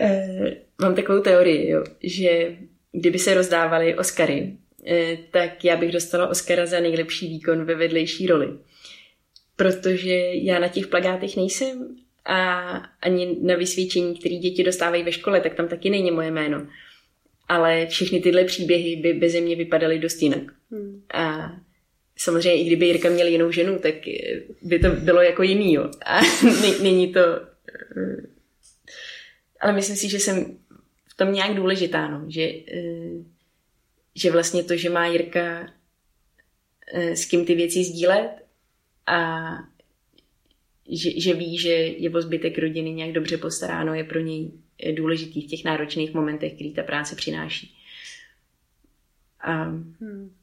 Eh, 0.00 0.56
mám 0.80 0.94
takovou 0.94 1.20
teorii, 1.20 1.70
jo, 1.70 1.84
že 2.02 2.56
kdyby 2.92 3.18
se 3.18 3.34
rozdávaly 3.34 3.94
Oscary, 3.94 4.56
eh, 4.86 5.18
tak 5.30 5.64
já 5.64 5.76
bych 5.76 5.92
dostala 5.92 6.28
Oscara 6.28 6.66
za 6.66 6.80
nejlepší 6.80 7.28
výkon 7.28 7.64
ve 7.64 7.74
vedlejší 7.74 8.26
roli. 8.26 8.48
Protože 9.56 10.14
já 10.32 10.58
na 10.58 10.68
těch 10.68 10.86
plagátech 10.86 11.36
nejsem 11.36 11.96
a 12.24 12.60
ani 13.02 13.36
na 13.42 13.56
vysvědčení, 13.56 14.18
které 14.18 14.34
děti 14.34 14.64
dostávají 14.64 15.02
ve 15.02 15.12
škole, 15.12 15.40
tak 15.40 15.54
tam 15.54 15.68
taky 15.68 15.90
není 15.90 16.10
moje 16.10 16.30
jméno. 16.30 16.66
ale 17.48 17.86
všechny 17.86 18.20
tyhle 18.20 18.44
příběhy 18.44 18.96
by 18.96 19.12
bez 19.12 19.34
mě 19.34 19.56
vypadaly 19.56 19.98
dost 19.98 20.22
jinak. 20.22 20.42
Hmm. 20.70 21.02
A 21.14 21.52
samozřejmě 22.16 22.60
i 22.60 22.66
kdyby 22.66 22.86
Jirka 22.86 23.10
měl 23.10 23.26
jinou 23.26 23.50
ženu, 23.50 23.78
tak 23.78 23.94
by 24.62 24.78
to 24.78 24.90
bylo 24.90 25.22
jako 25.22 25.42
jiný, 25.42 25.74
jo. 25.74 25.90
A 26.06 26.20
není 26.82 27.12
to... 27.12 27.20
Ale 29.60 29.72
myslím 29.72 29.96
si, 29.96 30.08
že 30.08 30.18
jsem 30.18 30.58
v 31.08 31.16
tom 31.16 31.32
nějak 31.32 31.54
důležitá, 31.54 32.08
no. 32.08 32.24
Že, 32.28 32.50
že 34.14 34.30
vlastně 34.30 34.64
to, 34.64 34.76
že 34.76 34.90
má 34.90 35.06
Jirka 35.06 35.72
s 36.92 37.24
kým 37.24 37.46
ty 37.46 37.54
věci 37.54 37.84
sdílet 37.84 38.30
a 39.06 39.50
že, 40.90 41.20
že 41.20 41.34
ví, 41.34 41.58
že 41.58 41.72
je 41.72 42.10
o 42.10 42.22
zbytek 42.22 42.58
rodiny 42.58 42.92
nějak 42.92 43.12
dobře 43.12 43.36
postaráno, 43.36 43.94
je 43.94 44.04
pro 44.04 44.20
něj 44.20 44.50
důležitý 44.92 45.42
v 45.42 45.50
těch 45.50 45.64
náročných 45.64 46.14
momentech, 46.14 46.54
který 46.54 46.72
ta 46.72 46.82
práce 46.82 47.16
přináší. 47.16 47.76
A... 49.40 49.62
Hmm. 49.64 50.34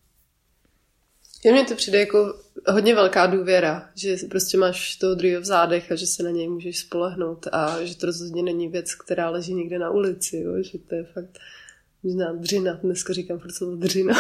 Je 1.43 1.51
mně 1.51 1.65
to 1.65 1.75
přijde 1.75 1.99
jako 1.99 2.35
hodně 2.67 2.95
velká 2.95 3.25
důvěra, 3.25 3.89
že 3.95 4.17
prostě 4.29 4.57
máš 4.57 4.95
toho 4.95 5.15
druhého 5.15 5.41
v 5.41 5.45
zádech 5.45 5.91
a 5.91 5.95
že 5.95 6.07
se 6.07 6.23
na 6.23 6.29
něj 6.29 6.47
můžeš 6.47 6.79
spolehnout 6.79 7.47
a 7.51 7.83
že 7.83 7.97
to 7.97 8.05
rozhodně 8.05 8.43
není 8.43 8.67
věc, 8.67 8.95
která 8.95 9.29
leží 9.29 9.53
někde 9.53 9.79
na 9.79 9.89
ulici, 9.89 10.37
jo? 10.37 10.63
že 10.63 10.77
to 10.77 10.95
je 10.95 11.03
fakt 11.03 11.39
možná 12.03 12.33
dřina, 12.33 12.79
dneska 12.83 13.13
říkám 13.13 13.39
furt 13.39 13.51
slovo 13.51 13.75
dřina, 13.75 14.13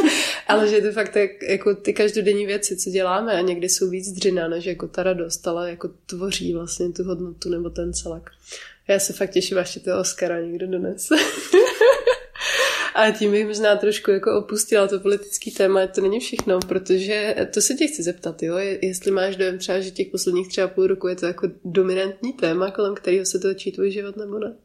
ale 0.46 0.68
že 0.68 0.76
je 0.76 0.82
to 0.82 0.92
fakt 0.92 1.12
tak, 1.12 1.42
jako 1.42 1.74
ty 1.74 1.92
každodenní 1.92 2.46
věci, 2.46 2.76
co 2.76 2.90
děláme 2.90 3.32
a 3.32 3.40
někdy 3.40 3.68
jsou 3.68 3.90
víc 3.90 4.12
dřina, 4.12 4.48
než 4.48 4.64
jako 4.64 4.88
ta 4.88 5.02
radost, 5.02 5.48
ale 5.48 5.70
jako 5.70 5.90
tvoří 6.06 6.54
vlastně 6.54 6.92
tu 6.92 7.04
hodnotu 7.04 7.48
nebo 7.48 7.70
ten 7.70 7.92
celek. 7.92 8.30
Já 8.88 8.98
se 8.98 9.12
fakt 9.12 9.30
těším, 9.30 9.58
až 9.58 9.78
toho 9.84 10.00
Oscara 10.00 10.40
někdo 10.40 10.66
donese. 10.66 11.14
A 12.94 13.10
tím 13.10 13.30
bych 13.30 13.46
možná 13.46 13.76
trošku 13.76 14.10
jako 14.10 14.38
opustila 14.38 14.88
to 14.88 15.00
politické 15.00 15.50
téma, 15.50 15.86
to 15.86 16.00
není 16.00 16.20
všechno, 16.20 16.58
protože 16.60 17.36
to 17.54 17.60
se 17.60 17.74
tě 17.74 17.86
chci 17.86 18.02
zeptat, 18.02 18.42
jo, 18.42 18.56
jestli 18.82 19.10
máš 19.10 19.36
dojem 19.36 19.58
třeba, 19.58 19.80
že 19.80 19.90
těch 19.90 20.08
posledních 20.08 20.48
třeba 20.48 20.68
půl 20.68 20.86
roku 20.86 21.08
je 21.08 21.16
to 21.16 21.26
jako 21.26 21.50
dominantní 21.64 22.32
téma, 22.32 22.70
kolem 22.70 22.94
kterého 22.94 23.24
se 23.26 23.38
točí 23.38 23.72
tvůj 23.72 23.90
život, 23.90 24.16
nebo 24.16 24.38
ne? 24.38 24.56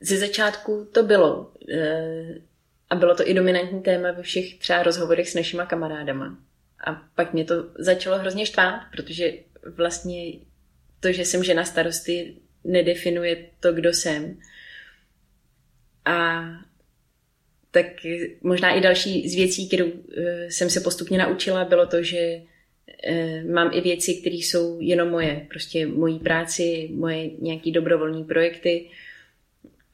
Ze 0.00 0.16
začátku 0.16 0.88
to 0.92 1.02
bylo. 1.02 1.52
Eh, 1.74 2.34
a 2.90 2.94
bylo 2.94 3.14
to 3.14 3.28
i 3.28 3.34
dominantní 3.34 3.82
téma 3.82 4.12
ve 4.12 4.22
všech 4.22 4.58
třeba 4.58 4.82
rozhovorech 4.82 5.30
s 5.30 5.34
našima 5.34 5.66
kamarádama. 5.66 6.38
A 6.86 7.02
pak 7.14 7.32
mě 7.32 7.44
to 7.44 7.54
začalo 7.78 8.18
hrozně 8.18 8.46
štvát, 8.46 8.80
protože 8.92 9.32
vlastně 9.76 10.32
to, 11.00 11.12
že 11.12 11.24
jsem 11.24 11.44
žena 11.44 11.64
starosty, 11.64 12.36
nedefinuje 12.64 13.46
to, 13.60 13.72
kdo 13.72 13.92
jsem. 13.92 14.38
A 16.04 16.42
tak 17.72 17.86
možná 18.42 18.74
i 18.74 18.80
další 18.80 19.28
z 19.28 19.34
věcí, 19.34 19.68
kterou 19.68 19.86
eh, 20.16 20.50
jsem 20.50 20.70
se 20.70 20.80
postupně 20.80 21.18
naučila, 21.18 21.64
bylo 21.64 21.86
to, 21.86 22.02
že 22.02 22.40
eh, 23.04 23.44
mám 23.44 23.70
i 23.72 23.80
věci, 23.80 24.14
které 24.14 24.36
jsou 24.36 24.80
jenom 24.80 25.08
moje. 25.08 25.46
Prostě 25.48 25.86
mojí 25.86 26.18
práci, 26.18 26.90
moje 26.92 27.30
nějaký 27.38 27.72
dobrovolní 27.72 28.24
projekty. 28.24 28.86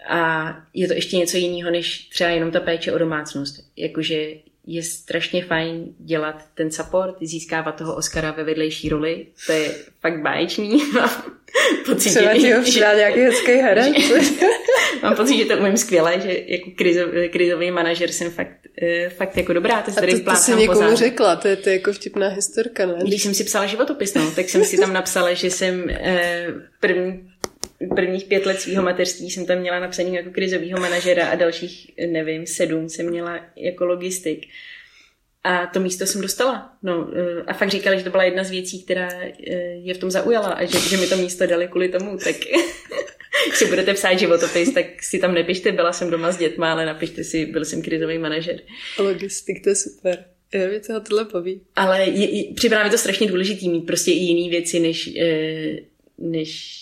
A 0.08 0.50
je 0.74 0.88
to 0.88 0.94
ještě 0.94 1.16
něco 1.16 1.36
jiného, 1.36 1.70
než 1.70 1.98
třeba 2.08 2.30
jenom 2.30 2.50
ta 2.50 2.60
péče 2.60 2.92
o 2.92 2.98
domácnost. 2.98 3.70
Jakože 3.76 4.34
je 4.66 4.82
strašně 4.82 5.44
fajn 5.44 5.94
dělat 5.98 6.44
ten 6.54 6.70
support, 6.70 7.16
získávat 7.20 7.72
toho 7.72 7.96
Oscara 7.96 8.30
ve 8.30 8.44
vedlejší 8.44 8.88
roli. 8.88 9.26
To 9.46 9.52
je 9.52 9.74
fakt 10.00 10.22
báječný. 10.22 10.80
pocit, 11.86 12.10
Třeba 12.10 12.34
ti 12.34 12.52
ho 12.52 12.62
přidá 12.62 12.94
nějaký 12.94 13.20
hezký 13.20 13.52
herec. 13.52 13.88
mám 15.02 15.16
pocit, 15.16 15.36
že 15.38 15.44
to 15.44 15.56
umím 15.58 15.76
skvěle, 15.76 16.20
že 16.20 16.42
jako 16.46 16.70
krizov, 16.76 17.08
krizový 17.32 17.70
manažer 17.70 18.12
jsem 18.12 18.30
fakt, 18.30 18.56
eh, 18.82 19.08
fakt 19.08 19.36
jako 19.36 19.52
dobrá. 19.52 19.82
To, 19.82 19.90
A 19.90 19.94
to, 19.94 20.30
to 20.30 20.36
jsi 20.36 20.54
někomu 20.54 20.80
pozad. 20.80 20.96
řekla, 20.96 21.36
to 21.36 21.48
je, 21.48 21.56
to 21.56 21.68
je 21.68 21.74
jako 21.74 21.92
vtipná 21.92 22.28
historka, 22.28 22.86
ne? 22.86 22.94
Když 23.02 23.22
jsem 23.22 23.34
si 23.34 23.44
psala 23.44 23.66
životopis, 23.66 24.14
no, 24.14 24.30
tak 24.30 24.48
jsem 24.48 24.64
si 24.64 24.78
tam 24.78 24.92
napsala, 24.92 25.32
že 25.32 25.50
jsem 25.50 25.90
eh, 25.90 26.46
první 26.80 27.28
prvních 27.94 28.24
pět 28.24 28.46
let 28.46 28.60
svého 28.60 28.82
mateřství 28.82 29.30
jsem 29.30 29.46
tam 29.46 29.58
měla 29.58 29.80
napsaný 29.80 30.14
jako 30.14 30.30
krizového 30.30 30.80
manažera 30.80 31.28
a 31.28 31.34
dalších, 31.34 31.90
nevím, 32.06 32.46
sedm 32.46 32.88
jsem 32.88 33.10
měla 33.10 33.40
jako 33.56 33.84
logistik. 33.84 34.46
A 35.44 35.66
to 35.66 35.80
místo 35.80 36.06
jsem 36.06 36.20
dostala. 36.20 36.72
No, 36.82 37.10
eh, 37.14 37.42
a 37.46 37.54
fakt 37.54 37.70
říkali, 37.70 37.98
že 37.98 38.04
to 38.04 38.10
byla 38.10 38.24
jedna 38.24 38.44
z 38.44 38.50
věcí, 38.50 38.82
která 38.82 39.08
eh, 39.12 39.54
je 39.82 39.94
v 39.94 39.98
tom 39.98 40.10
zaujala 40.10 40.48
a 40.48 40.64
že, 40.64 40.78
že 40.78 40.96
mi 40.96 41.06
to 41.06 41.16
místo 41.16 41.46
dali 41.46 41.68
kvůli 41.68 41.88
tomu, 41.88 42.18
tak 42.18 42.36
si 43.54 43.66
budete 43.66 43.94
psát 43.94 44.18
životopis, 44.18 44.74
tak 44.74 45.02
si 45.02 45.18
tam 45.18 45.34
nepište, 45.34 45.72
byla 45.72 45.92
jsem 45.92 46.10
doma 46.10 46.32
s 46.32 46.36
dětma, 46.36 46.72
ale 46.72 46.86
napište 46.86 47.24
si, 47.24 47.46
byl 47.46 47.64
jsem 47.64 47.82
krizový 47.82 48.18
manažer. 48.18 48.60
Logistik, 48.98 49.64
to 49.64 49.68
je 49.68 49.74
super. 49.74 50.24
Já 50.54 50.68
mi 50.68 50.80
toho 50.80 51.00
tohle 51.00 51.24
poví. 51.24 51.60
Ale 51.76 52.04
je, 52.04 52.36
je, 52.36 52.54
připadá 52.54 52.84
mi 52.84 52.90
to 52.90 52.98
strašně 52.98 53.26
důležitý 53.26 53.68
mít 53.68 53.86
prostě 53.86 54.10
i 54.10 54.14
jiné 54.14 54.50
věci, 54.50 54.80
než, 54.80 55.10
eh, 55.20 55.76
než 56.18 56.78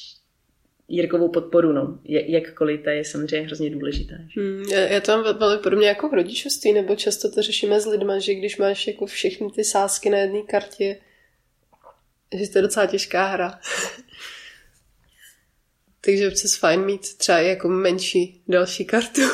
Jirkovou 0.88 1.28
podporu, 1.28 1.72
no. 1.72 1.98
Jakkoliv 2.04 2.80
ta 2.84 2.90
je 2.90 3.04
samozřejmě 3.04 3.46
hrozně 3.46 3.70
důležitá. 3.70 4.14
Hmm, 4.36 4.62
já, 4.72 4.80
já 4.80 5.00
to 5.00 5.12
mám 5.12 5.38
velmi 5.38 5.62
podobně 5.62 5.88
jako 5.88 6.08
v 6.08 6.14
rodičovství, 6.14 6.72
nebo 6.72 6.96
často 6.96 7.30
to 7.30 7.42
řešíme 7.42 7.80
s 7.80 7.86
lidmi, 7.86 8.12
že 8.18 8.34
když 8.34 8.56
máš 8.56 8.86
jako 8.86 9.06
všechny 9.06 9.50
ty 9.50 9.64
sázky 9.64 10.10
na 10.10 10.18
jedné 10.18 10.42
kartě, 10.42 10.96
že 12.34 12.48
to 12.48 12.58
je 12.58 12.62
docela 12.62 12.86
těžká 12.86 13.26
hra. 13.26 13.54
Takže 16.00 16.28
občas 16.28 16.56
fajn 16.56 16.84
mít 16.84 17.16
třeba 17.16 17.38
jako 17.38 17.68
menší 17.68 18.42
další 18.48 18.84
kartu. 18.84 19.20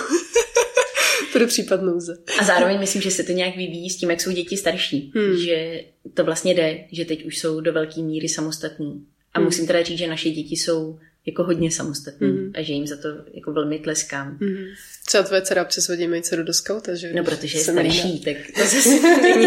pro 1.32 1.46
případ 1.46 1.82
nouze. 1.82 2.18
A 2.40 2.44
zároveň 2.44 2.80
myslím, 2.80 3.02
že 3.02 3.10
se 3.10 3.24
to 3.24 3.32
nějak 3.32 3.56
vyvíjí 3.56 3.90
s 3.90 3.96
tím, 3.96 4.10
jak 4.10 4.20
jsou 4.20 4.30
děti 4.30 4.56
starší. 4.56 5.12
Hmm. 5.14 5.36
Že 5.36 5.84
to 6.14 6.24
vlastně 6.24 6.54
jde, 6.54 6.84
že 6.92 7.04
teď 7.04 7.24
už 7.24 7.38
jsou 7.38 7.60
do 7.60 7.72
velké 7.72 8.00
míry 8.00 8.28
samostatní. 8.28 9.06
A 9.34 9.38
hmm. 9.38 9.46
musím 9.46 9.66
teda 9.66 9.82
říct, 9.82 9.98
že 9.98 10.06
naše 10.06 10.30
děti 10.30 10.56
jsou 10.56 10.98
jako 11.26 11.44
hodně 11.44 11.70
samostatný 11.70 12.28
mm-hmm. 12.28 12.50
a 12.54 12.62
že 12.62 12.72
jim 12.72 12.86
za 12.86 12.96
to 12.96 13.08
jako 13.34 13.52
velmi 13.52 13.78
tleskám. 13.78 14.38
Mm-hmm. 14.38 14.74
Třeba 15.06 15.24
tvoje 15.24 15.42
dcera 15.42 15.68
hodí 15.88 16.08
mají 16.08 16.22
dceru 16.22 16.42
do 16.42 16.52
skauta, 16.52 16.94
že? 16.94 17.12
No, 17.12 17.24
protože 17.24 17.58
je 17.58 17.64
starší, 17.64 18.20
tak 18.20 18.36
to 18.54 18.60
zase 18.60 18.88
není, 19.22 19.46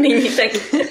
není 0.00 0.36
tak... 0.36 0.50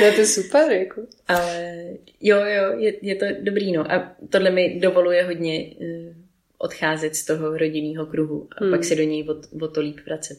No, 0.00 0.12
to 0.12 0.20
je 0.20 0.26
super, 0.26 0.72
jako. 0.72 1.02
Ale 1.28 1.82
jo, 2.20 2.36
jo, 2.36 2.78
je, 2.78 2.94
je 3.02 3.14
to 3.14 3.26
dobrý, 3.40 3.72
no. 3.72 3.92
A 3.92 4.16
tohle 4.30 4.50
mi 4.50 4.80
dovoluje 4.80 5.24
hodně 5.24 5.74
uh, 5.74 6.14
odcházet 6.58 7.16
z 7.16 7.24
toho 7.24 7.58
rodinného 7.58 8.06
kruhu 8.06 8.48
a 8.56 8.64
mm. 8.64 8.70
pak 8.70 8.84
se 8.84 8.94
do 8.94 9.02
něj 9.02 9.28
o, 9.28 9.64
o 9.64 9.68
to 9.68 9.80
líp 9.80 10.00
vracet. 10.06 10.38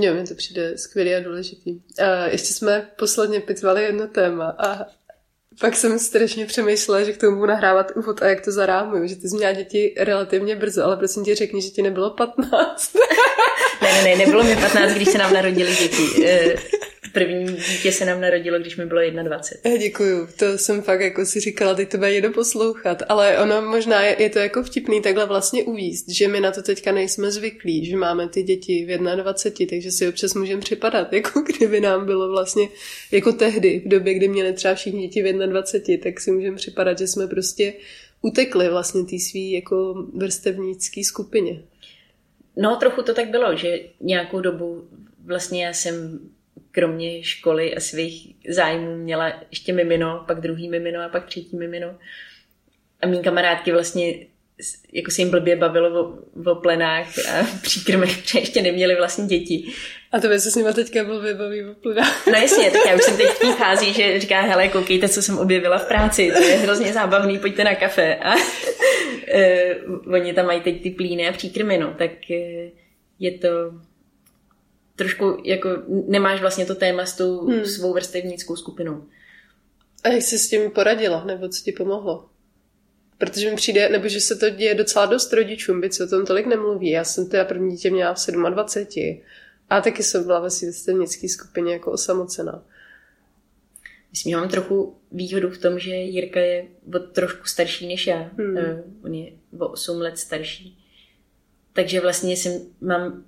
Jo, 0.00 0.14
mi 0.14 0.26
to 0.26 0.34
přijde 0.34 0.78
skvělý 0.78 1.14
a 1.14 1.20
důležitý. 1.20 1.80
A 1.98 2.26
ještě 2.26 2.54
jsme 2.54 2.90
posledně 2.98 3.40
pitvali 3.40 3.82
jedno 3.82 4.08
téma 4.08 4.56
a 4.58 4.86
pak 5.60 5.76
jsem 5.76 5.98
strašně 5.98 6.46
přemýšlela, 6.46 7.02
že 7.02 7.12
k 7.12 7.20
tomu 7.20 7.36
budu 7.36 7.48
nahrávat 7.48 7.92
úvod 7.96 8.22
a 8.22 8.26
jak 8.26 8.44
to 8.44 8.52
zarámuju, 8.52 9.06
že 9.06 9.16
ty 9.16 9.28
jsi 9.28 9.36
měla 9.36 9.52
děti 9.52 9.94
relativně 9.98 10.56
brzo, 10.56 10.84
ale 10.84 10.96
prosím 10.96 11.24
tě 11.24 11.34
řekni, 11.34 11.62
že 11.62 11.70
ti 11.70 11.82
nebylo 11.82 12.10
15. 12.10 12.94
ne, 13.82 13.92
ne, 13.92 14.02
ne, 14.04 14.16
nebylo 14.16 14.44
mi 14.44 14.56
15, 14.56 14.92
když 14.92 15.08
se 15.08 15.18
nám 15.18 15.32
narodili 15.32 15.76
děti. 15.76 16.22
První 17.12 17.46
dítě 17.46 17.92
se 17.92 18.04
nám 18.04 18.20
narodilo, 18.20 18.58
když 18.58 18.76
mi 18.76 18.86
bylo 18.86 19.00
21. 19.22 19.76
Eh, 19.76 19.78
děkuju, 19.78 20.28
to 20.36 20.58
jsem 20.58 20.82
fakt 20.82 21.00
jako 21.00 21.26
si 21.26 21.40
říkala, 21.40 21.74
teď 21.74 21.88
to 21.90 21.96
bude 21.96 22.12
někdo 22.12 22.30
poslouchat, 22.30 23.02
ale 23.08 23.38
ono 23.38 23.62
možná 23.62 24.02
je, 24.02 24.22
je 24.22 24.30
to 24.30 24.38
jako 24.38 24.62
vtipný 24.62 25.02
takhle 25.02 25.26
vlastně 25.26 25.64
uvíst, 25.64 26.08
že 26.08 26.28
my 26.28 26.40
na 26.40 26.50
to 26.50 26.62
teďka 26.62 26.92
nejsme 26.92 27.30
zvyklí, 27.30 27.84
že 27.86 27.96
máme 27.96 28.28
ty 28.28 28.42
děti 28.42 28.86
v 28.86 28.98
21, 28.98 29.70
takže 29.70 29.90
si 29.90 30.08
občas 30.08 30.34
můžeme 30.34 30.60
připadat, 30.60 31.12
jako 31.12 31.40
kdyby 31.40 31.80
nám 31.80 32.06
bylo 32.06 32.30
vlastně 32.30 32.68
jako 33.10 33.32
tehdy, 33.32 33.82
v 33.84 33.88
době, 33.88 34.14
kdy 34.14 34.28
měli 34.28 34.52
třeba 34.52 34.74
všichni 34.74 35.08
děti 35.08 35.22
v 35.22 35.46
21, 35.46 36.02
tak 36.02 36.20
si 36.20 36.30
můžeme 36.30 36.56
připadat, 36.56 36.98
že 36.98 37.06
jsme 37.06 37.26
prostě 37.26 37.74
utekli 38.22 38.68
vlastně 38.68 39.04
té 39.04 39.18
svý 39.18 39.52
jako 39.52 40.06
vrstevnické 40.14 41.04
skupině. 41.04 41.62
No, 42.56 42.76
trochu 42.76 43.02
to 43.02 43.14
tak 43.14 43.30
bylo, 43.30 43.56
že 43.56 43.80
nějakou 44.00 44.40
dobu 44.40 44.84
vlastně 45.24 45.64
já 45.64 45.72
jsem 45.72 46.20
kromě 46.72 47.22
školy 47.22 47.74
a 47.74 47.80
svých 47.80 48.34
zájmů 48.48 48.96
měla 48.96 49.32
ještě 49.50 49.72
mimino, 49.72 50.24
pak 50.26 50.40
druhý 50.40 50.68
mimino 50.68 51.00
a 51.00 51.08
pak 51.08 51.26
třetí 51.26 51.56
mimino. 51.56 51.94
A 53.00 53.06
mý 53.06 53.22
kamarádky 53.22 53.72
vlastně 53.72 54.14
jako 54.92 55.10
se 55.10 55.22
jim 55.22 55.30
blbě 55.30 55.56
bavilo 55.56 56.00
o, 56.00 56.18
o 56.50 56.54
plenách 56.54 57.18
a 57.18 57.46
příkrmech, 57.62 58.18
protože 58.18 58.38
ještě 58.38 58.62
neměli 58.62 58.96
vlastně 58.96 59.26
děti. 59.26 59.72
A 60.12 60.20
to 60.20 60.28
se 60.28 60.50
s 60.50 60.54
nimi 60.54 60.72
teďka 60.74 61.04
blbě 61.04 61.34
baví 61.34 61.64
o 61.64 61.74
plenách. 61.74 62.26
No 62.26 62.32
jasně, 62.32 62.70
tak 62.70 62.80
já 62.86 62.94
už 62.94 63.02
jsem 63.02 63.16
teď 63.16 63.28
v 63.42 63.56
fázi, 63.56 63.92
že 63.92 64.20
říká, 64.20 64.40
hele, 64.40 64.68
koukejte, 64.68 65.08
co 65.08 65.22
jsem 65.22 65.38
objevila 65.38 65.78
v 65.78 65.88
práci, 65.88 66.32
to 66.36 66.42
je 66.42 66.56
hrozně 66.56 66.92
zábavný, 66.92 67.38
pojďte 67.38 67.64
na 67.64 67.74
kafe. 67.74 68.16
A 68.16 68.34
uh, 68.34 70.12
oni 70.14 70.34
tam 70.34 70.46
mají 70.46 70.60
teď 70.60 70.82
ty 70.82 70.90
plíny 70.90 71.28
a 71.28 71.32
příkrmy, 71.32 71.78
no, 71.78 71.94
tak 71.98 72.10
uh, 72.30 72.70
je 73.18 73.38
to 73.38 73.48
trošku 74.96 75.38
jako 75.44 75.68
nemáš 75.88 76.40
vlastně 76.40 76.66
to 76.66 76.74
téma 76.74 77.06
s 77.06 77.16
tou 77.16 77.46
hmm. 77.46 77.64
svou 77.64 77.92
vrstevnickou 77.92 78.56
skupinou. 78.56 79.04
A 80.04 80.08
jak 80.08 80.22
jsi 80.22 80.38
s 80.38 80.48
tím 80.48 80.70
poradila, 80.70 81.24
nebo 81.24 81.48
co 81.48 81.64
ti 81.64 81.72
pomohlo? 81.72 82.28
Protože 83.18 83.50
mi 83.50 83.56
přijde, 83.56 83.88
nebo 83.88 84.08
že 84.08 84.20
se 84.20 84.36
to 84.36 84.50
děje 84.50 84.74
docela 84.74 85.06
dost 85.06 85.32
rodičům, 85.32 85.80
byť 85.80 85.92
se 85.92 86.04
o 86.04 86.08
tom 86.08 86.26
tolik 86.26 86.46
nemluví. 86.46 86.90
Já 86.90 87.04
jsem 87.04 87.28
teda 87.28 87.44
první 87.44 87.70
dítě 87.70 87.90
měla 87.90 88.14
v 88.14 88.26
27. 88.50 89.20
A 89.70 89.80
taky 89.80 90.02
jsem 90.02 90.24
byla 90.24 90.40
ve 90.40 90.50
svěstevnické 90.50 91.28
skupině 91.28 91.72
jako 91.72 91.92
osamocená. 91.92 92.64
Myslím, 94.10 94.30
že 94.30 94.36
mám 94.36 94.48
trochu 94.48 94.96
výhodu 95.12 95.50
v 95.50 95.58
tom, 95.58 95.78
že 95.78 95.90
Jirka 95.90 96.40
je 96.40 96.66
o 96.94 96.98
trošku 96.98 97.46
starší 97.46 97.88
než 97.88 98.06
já. 98.06 98.30
Hmm. 98.38 98.56
Uh, 98.56 99.04
on 99.04 99.14
je 99.14 99.32
o 99.58 99.68
8 99.68 100.00
let 100.00 100.18
starší. 100.18 100.78
Takže 101.72 102.00
vlastně 102.00 102.36
jsem, 102.36 102.52
mám 102.80 103.24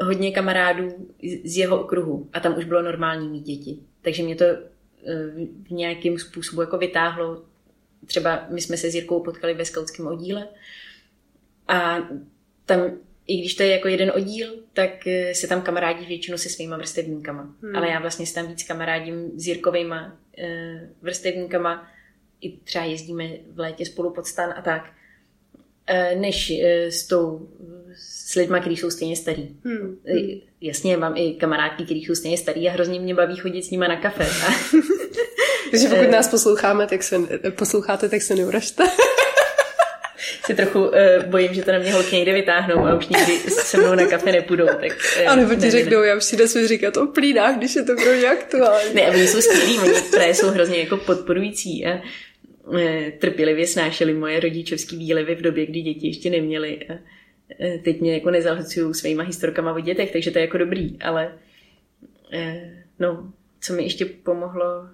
hodně 0.00 0.32
kamarádů 0.32 1.08
z 1.44 1.56
jeho 1.56 1.80
okruhu 1.80 2.28
a 2.32 2.40
tam 2.40 2.58
už 2.58 2.64
bylo 2.64 2.82
normální 2.82 3.28
mít 3.28 3.42
děti. 3.42 3.78
Takže 4.02 4.22
mě 4.22 4.36
to 4.36 4.44
uh, 4.44 5.46
v 5.68 5.70
nějakém 5.70 6.18
způsobu 6.18 6.60
jako 6.60 6.78
vytáhlo. 6.78 7.44
Třeba 8.06 8.46
my 8.50 8.60
jsme 8.60 8.76
se 8.76 8.90
s 8.90 8.94
Jirkou 8.94 9.20
potkali 9.20 9.54
ve 9.54 9.64
skautském 9.64 10.06
oddíle 10.06 10.48
a 11.68 12.08
tam 12.66 12.80
i 13.26 13.40
když 13.40 13.54
to 13.54 13.62
je 13.62 13.68
jako 13.68 13.88
jeden 13.88 14.12
oddíl, 14.14 14.54
tak 14.72 15.06
eh, 15.06 15.34
se 15.34 15.46
tam 15.46 15.62
kamarádí 15.62 16.06
většinou 16.06 16.38
se 16.38 16.48
svýma 16.48 16.76
vrstevníkama. 16.76 17.54
Hmm. 17.62 17.76
Ale 17.76 17.88
já 17.88 18.00
vlastně 18.00 18.26
se 18.26 18.34
tam 18.34 18.46
víc 18.46 18.62
kamarádím 18.64 19.30
s 19.36 19.46
Jirkovejma 19.46 20.18
e, 20.38 20.80
vrstevníkama, 21.02 21.90
i 22.40 22.56
třeba 22.56 22.84
jezdíme 22.84 23.28
v 23.52 23.58
létě 23.58 23.86
spolu 23.86 24.10
pod 24.10 24.26
stan 24.26 24.54
a 24.56 24.62
tak, 24.62 24.92
než 26.16 26.52
s 26.88 27.06
tou 27.06 27.48
s 27.96 28.34
lidma, 28.34 28.60
kteří 28.60 28.76
jsou 28.76 28.90
stejně 28.90 29.16
starý. 29.16 29.48
Hmm. 29.64 29.96
Jasně, 30.60 30.96
mám 30.96 31.16
i 31.16 31.34
kamarádky, 31.34 31.84
kteří 31.84 32.04
jsou 32.04 32.14
stejně 32.14 32.38
starý 32.38 32.68
a 32.68 32.72
hrozně 32.72 33.00
mě 33.00 33.14
baví 33.14 33.36
chodit 33.36 33.62
s 33.62 33.70
nima 33.70 33.88
na 33.88 33.96
kafe. 33.96 34.26
Takže 35.70 35.88
pokud 35.88 36.10
nás 36.10 36.28
posloucháme, 36.28 36.86
tak 36.86 37.02
se, 37.02 37.16
posloucháte, 37.50 38.08
tak 38.08 38.22
se 38.22 38.34
neuražte 38.34 38.84
si 40.46 40.54
trochu 40.56 40.80
uh, 40.80 40.90
bojím, 41.26 41.54
že 41.54 41.62
to 41.62 41.72
na 41.72 41.78
mě 41.78 41.92
holky 41.92 42.16
někde 42.16 42.32
vytáhnou 42.32 42.86
a 42.86 42.94
už 42.94 43.08
nikdy 43.08 43.38
se 43.50 43.78
mnou 43.78 43.94
na 43.94 44.06
kafe 44.06 44.32
nepůjdou. 44.32 44.66
Tak, 44.66 44.98
uh, 45.22 45.30
a 45.30 45.36
nebo 45.36 45.54
ti 45.54 45.70
řeknou, 45.70 46.02
já 46.02 46.16
už 46.16 46.24
si 46.24 46.36
nesmím 46.36 46.66
říkat 46.66 46.96
o 46.96 47.06
plínách, 47.06 47.56
když 47.56 47.76
je 47.76 47.82
to 47.82 47.94
pro 47.94 48.14
ně 48.14 48.26
aktuální. 48.26 48.94
Ne, 48.94 49.06
a 49.06 49.10
oni 49.10 49.26
jsou 49.26 49.40
skvělí, 49.40 49.78
oni 49.78 50.00
právě 50.10 50.34
jsou 50.34 50.48
hrozně 50.48 50.78
jako 50.78 50.96
podporující 50.96 51.86
a 51.86 52.00
uh, 52.66 52.80
trpělivě 53.18 53.66
snášeli 53.66 54.14
moje 54.14 54.40
rodičovský 54.40 54.96
výlevy 54.96 55.34
v 55.34 55.42
době, 55.42 55.66
kdy 55.66 55.80
děti 55.80 56.06
ještě 56.06 56.30
neměly. 56.30 56.80
Uh, 56.90 56.96
teď 57.84 58.00
mě 58.00 58.14
jako 58.14 58.30
nezahlcují 58.30 58.94
svýma 58.94 59.22
historkama 59.22 59.72
o 59.72 59.80
dětech, 59.80 60.12
takže 60.12 60.30
to 60.30 60.38
je 60.38 60.44
jako 60.44 60.58
dobrý, 60.58 61.02
ale 61.02 61.32
uh, 62.34 62.40
no, 62.98 63.32
co 63.60 63.72
mi 63.72 63.82
ještě 63.82 64.04
pomohlo, 64.04 64.88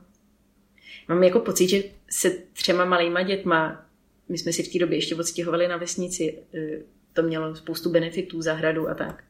mám 1.09 1.23
jako 1.23 1.40
pocit, 1.40 1.69
že 1.69 1.83
se 2.11 2.30
třema 2.52 2.85
malýma 2.85 3.23
dětma 3.23 3.90
my 4.30 4.38
jsme 4.38 4.52
si 4.52 4.62
v 4.62 4.73
té 4.73 4.78
době 4.78 4.99
ještě 4.99 5.14
odstěhovali 5.14 5.69
na 5.69 5.76
vesnici, 5.76 6.38
e, 6.54 6.78
to 7.12 7.23
mělo 7.23 7.57
spoustu 7.57 7.90
benefitů, 7.90 8.42
zahradu 8.42 8.88
a 8.88 8.95
tak. 8.95 9.25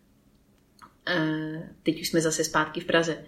A 1.07 1.15
teď 1.83 2.01
už 2.01 2.09
jsme 2.09 2.21
zase 2.21 2.45
zpátky 2.45 2.81
v 2.81 2.85
Praze. 2.85 3.25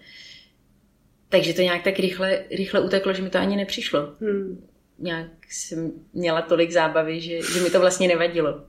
Takže 1.29 1.53
to 1.53 1.61
nějak 1.61 1.83
tak 1.83 1.99
rychle, 1.99 2.43
rychle 2.51 2.81
uteklo, 2.81 3.13
že 3.13 3.21
mi 3.21 3.29
to 3.29 3.37
ani 3.37 3.55
nepřišlo. 3.55 4.15
Hmm. 4.21 4.67
Nějak 4.99 5.27
jsem 5.49 5.91
měla 6.13 6.41
tolik 6.41 6.71
zábavy, 6.71 7.21
že, 7.21 7.41
že 7.53 7.61
mi 7.61 7.69
to 7.69 7.79
vlastně 7.79 8.07
nevadilo. 8.07 8.65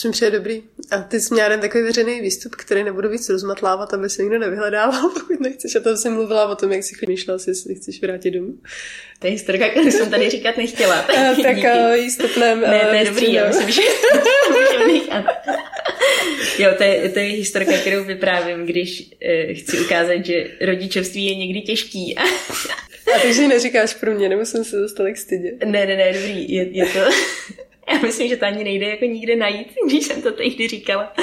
To 0.00 0.08
mi 0.08 0.12
přijde 0.12 0.30
dobrý. 0.30 0.62
A 0.90 0.98
ty 0.98 1.20
jsi 1.20 1.34
měla 1.34 1.48
jeden 1.48 1.60
takový 1.60 1.84
veřejný 1.84 2.20
výstup, 2.20 2.54
který 2.54 2.84
nebudu 2.84 3.08
víc 3.08 3.28
rozmatlávat, 3.28 3.94
aby 3.94 4.10
se 4.10 4.22
nikdo 4.22 4.38
nevyhledával, 4.38 5.10
pokud 5.14 5.40
nechceš. 5.40 5.76
A 5.76 5.80
tam 5.80 5.96
jsem 5.96 6.14
mluvila 6.14 6.48
o 6.48 6.56
tom, 6.56 6.72
jak 6.72 6.84
si 6.84 6.94
myšlela, 7.08 7.38
jestli 7.46 7.74
chceš 7.74 8.02
vrátit 8.02 8.30
domů. 8.30 8.54
To 9.18 9.26
je 9.26 9.32
historka, 9.32 9.68
kterou 9.68 9.90
jsem 9.90 10.10
tady 10.10 10.30
říkat 10.30 10.56
nechtěla. 10.56 10.98
A, 11.00 11.34
tak 11.42 11.56
uh, 11.56 11.92
jí 11.92 12.10
stopném. 12.10 12.60
Ne, 12.60 12.86
to 12.90 12.94
je 12.94 13.04
dobrý, 13.04 13.32
já 13.32 13.48
myslím, 13.48 13.70
že 13.70 13.82
Jo, 16.58 16.70
to 16.76 16.82
je, 16.82 17.08
to 17.08 17.18
je 17.18 17.24
historka, 17.24 17.72
kterou 17.72 18.04
vyprávím, 18.04 18.66
když 18.66 19.00
uh, 19.00 19.54
chci 19.54 19.80
ukázat, 19.80 20.26
že 20.26 20.50
rodičovství 20.60 21.26
je 21.26 21.34
někdy 21.34 21.60
těžký. 21.60 22.18
A 22.18 22.22
takže 23.22 23.48
neříkáš 23.48 23.94
pro 23.94 24.14
mě, 24.14 24.28
nemusím 24.28 24.64
se 24.64 24.76
dostat 24.76 25.04
k 25.12 25.16
stydě. 25.16 25.52
Ne, 25.64 25.86
ne, 25.86 25.96
ne, 25.96 26.12
dobrý, 26.12 26.52
je, 26.52 26.68
je 26.70 26.86
to... 26.86 27.00
Já 27.88 27.98
myslím, 27.98 28.28
že 28.28 28.36
to 28.36 28.46
ani 28.46 28.64
nejde 28.64 28.88
jako 28.88 29.04
nikde 29.04 29.36
najít, 29.36 29.74
když 29.86 30.04
jsem 30.04 30.22
to 30.22 30.32
tehdy 30.32 30.68
říkala. 30.68 31.14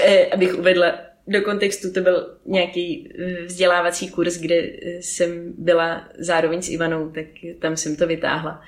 Eh, 0.00 0.26
abych 0.26 0.58
uvedla 0.58 1.00
do 1.26 1.42
kontextu, 1.42 1.92
to 1.92 2.00
byl 2.00 2.36
nějaký 2.46 3.08
eh, 3.18 3.42
vzdělávací 3.42 4.08
kurz, 4.10 4.38
kde 4.38 4.54
eh, 4.54 5.02
jsem 5.02 5.54
byla 5.58 6.08
zároveň 6.18 6.62
s 6.62 6.68
Ivanou, 6.68 7.10
tak 7.10 7.26
tam 7.58 7.76
jsem 7.76 7.96
to 7.96 8.06
vytáhla. 8.06 8.62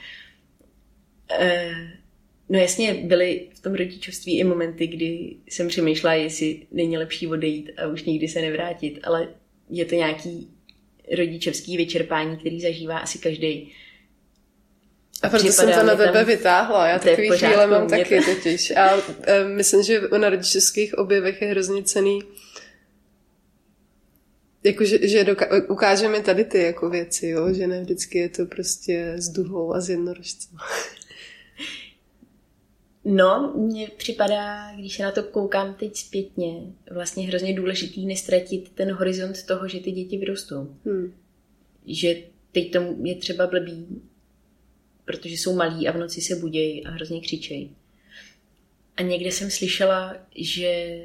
No 2.49 2.59
jasně, 2.59 2.95
byly 2.95 3.49
v 3.55 3.63
tom 3.63 3.75
rodičovství 3.75 4.39
i 4.39 4.45
momenty, 4.45 4.87
kdy 4.87 5.37
jsem 5.49 5.69
přemýšlela, 5.69 6.15
jestli 6.15 6.67
není 6.73 6.99
lepší 6.99 7.27
odejít 7.27 7.71
a 7.77 7.87
už 7.87 8.05
nikdy 8.05 8.29
se 8.29 8.41
nevrátit, 8.41 8.99
ale 9.03 9.29
je 9.71 9.85
to 9.85 9.95
nějaký 9.95 10.51
rodičovský 11.17 11.77
vyčerpání, 11.77 12.37
který 12.37 12.61
zažívá 12.61 12.99
asi 12.99 13.19
každý. 13.19 13.73
A 15.23 15.29
proto 15.29 15.53
jsem 15.53 15.73
to 15.73 15.83
na 15.83 15.97
tebe 15.97 16.25
vytáhla. 16.25 16.87
Já 16.87 16.99
takový 16.99 17.29
chvíle 17.29 17.67
mám 17.67 17.89
taky 17.89 18.21
to... 18.21 18.35
totiž. 18.35 18.71
A 18.71 18.91
e, 19.23 19.45
myslím, 19.45 19.83
že 19.83 20.01
na 20.19 20.31
rodičovských 20.31 20.99
objevech 20.99 21.43
je 21.43 21.49
hrozně 21.49 21.83
cený 21.83 22.21
jako, 24.65 24.85
že, 24.85 25.09
že 25.09 25.25
doka- 25.25 25.71
ukážeme 25.71 26.21
tady 26.21 26.45
ty 26.45 26.63
jako 26.63 26.91
věci, 26.91 27.27
jo? 27.27 27.53
že 27.53 27.67
ne 27.67 27.81
vždycky 27.81 28.19
je 28.19 28.29
to 28.29 28.47
prostě 28.47 29.15
s 29.17 29.29
duhou 29.29 29.75
a 29.75 29.81
s 29.81 29.91
jednorožcem. 29.91 30.59
No, 33.05 33.55
mně 33.57 33.89
připadá, 33.97 34.73
když 34.77 34.97
se 34.97 35.03
na 35.03 35.13
to 35.13 35.23
koukám 35.23 35.75
teď 35.75 35.97
zpětně, 35.97 36.63
vlastně 36.91 37.27
hrozně 37.27 37.55
důležitý 37.55 38.07
nestratit 38.07 38.69
ten 38.75 38.93
horizont 38.93 39.47
toho, 39.47 39.69
že 39.69 39.81
ty 39.81 39.91
děti 39.91 40.19
vyrostou. 40.19 40.77
Hmm. 40.85 41.13
Že 41.87 42.17
teď 42.53 42.73
to 42.73 42.97
je 43.03 43.15
třeba 43.15 43.47
blbý, 43.47 44.03
protože 45.11 45.35
jsou 45.35 45.57
malí 45.57 45.89
a 45.89 45.93
v 45.93 45.97
noci 45.97 46.21
se 46.21 46.37
budějí 46.37 46.87
a 46.87 46.91
hrozně 46.91 47.21
křičejí. 47.21 47.77
A 48.97 49.03
někde 49.03 49.33
jsem 49.33 49.51
slyšela, 49.51 50.17
že 50.37 51.05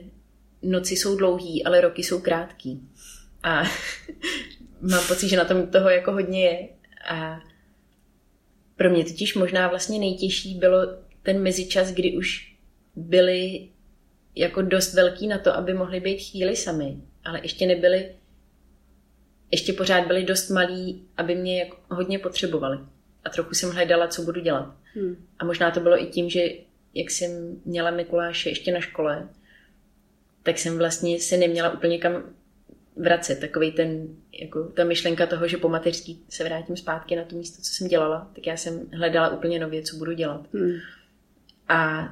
noci 0.62 0.96
jsou 0.96 1.16
dlouhý, 1.16 1.64
ale 1.64 1.82
roky 1.82 2.04
jsou 2.04 2.22
krátký. 2.22 2.82
A 3.44 3.64
mám 4.82 5.08
pocit, 5.08 5.30
že 5.30 5.38
na 5.38 5.46
tom 5.46 5.68
toho 5.68 5.90
jako 5.90 6.12
hodně 6.12 6.44
je. 6.44 6.70
A 7.10 7.40
pro 8.76 8.90
mě 8.90 9.06
totiž 9.06 9.36
možná 9.36 9.68
vlastně 9.68 10.00
nejtěžší 10.00 10.56
bylo 10.56 10.80
ten 11.24 11.42
mezičas, 11.42 11.92
kdy 11.92 12.18
už 12.18 12.56
byli 12.96 13.70
jako 14.36 14.62
dost 14.62 14.94
velký 14.94 15.28
na 15.28 15.38
to, 15.38 15.56
aby 15.56 15.74
mohli 15.74 16.00
být 16.00 16.20
chvíli 16.20 16.56
sami, 16.56 16.98
ale 17.24 17.40
ještě 17.44 17.68
nebyli, 17.68 18.16
ještě 19.52 19.74
pořád 19.74 20.08
byli 20.08 20.24
dost 20.24 20.50
malí, 20.50 21.08
aby 21.18 21.36
mě 21.36 21.60
jako 21.60 21.78
hodně 21.90 22.20
potřebovali 22.20 22.78
a 23.26 23.30
trochu 23.30 23.54
jsem 23.54 23.70
hledala, 23.70 24.08
co 24.08 24.22
budu 24.22 24.42
dělat. 24.42 24.76
Hmm. 24.96 25.16
A 25.40 25.46
možná 25.46 25.72
to 25.72 25.80
bylo 25.80 26.04
i 26.04 26.06
tím, 26.06 26.30
že 26.30 26.42
jak 26.94 27.12
jsem 27.12 27.62
měla 27.66 27.92
Mikuláše 27.92 28.50
ještě 28.50 28.72
na 28.72 28.80
škole, 28.80 29.30
tak 30.44 30.58
jsem 30.58 30.78
vlastně 30.78 31.20
se 31.20 31.38
neměla 31.38 31.74
úplně 31.74 31.98
kam 31.98 32.24
vracet. 32.96 33.40
Takový 33.40 33.72
ten, 33.72 34.08
jako 34.40 34.64
ta 34.64 34.84
myšlenka 34.84 35.26
toho, 35.26 35.48
že 35.48 35.58
po 35.58 35.70
mateřský 35.70 36.24
se 36.30 36.44
vrátím 36.44 36.78
zpátky 36.78 37.16
na 37.16 37.24
to 37.24 37.36
místo, 37.36 37.62
co 37.62 37.72
jsem 37.74 37.88
dělala, 37.88 38.32
tak 38.36 38.48
já 38.48 38.58
jsem 38.58 38.82
hledala 38.94 39.30
úplně 39.30 39.60
nově, 39.60 39.84
co 39.84 39.96
budu 39.96 40.14
dělat. 40.14 40.48
Hmm. 40.54 40.74
A 41.68 42.10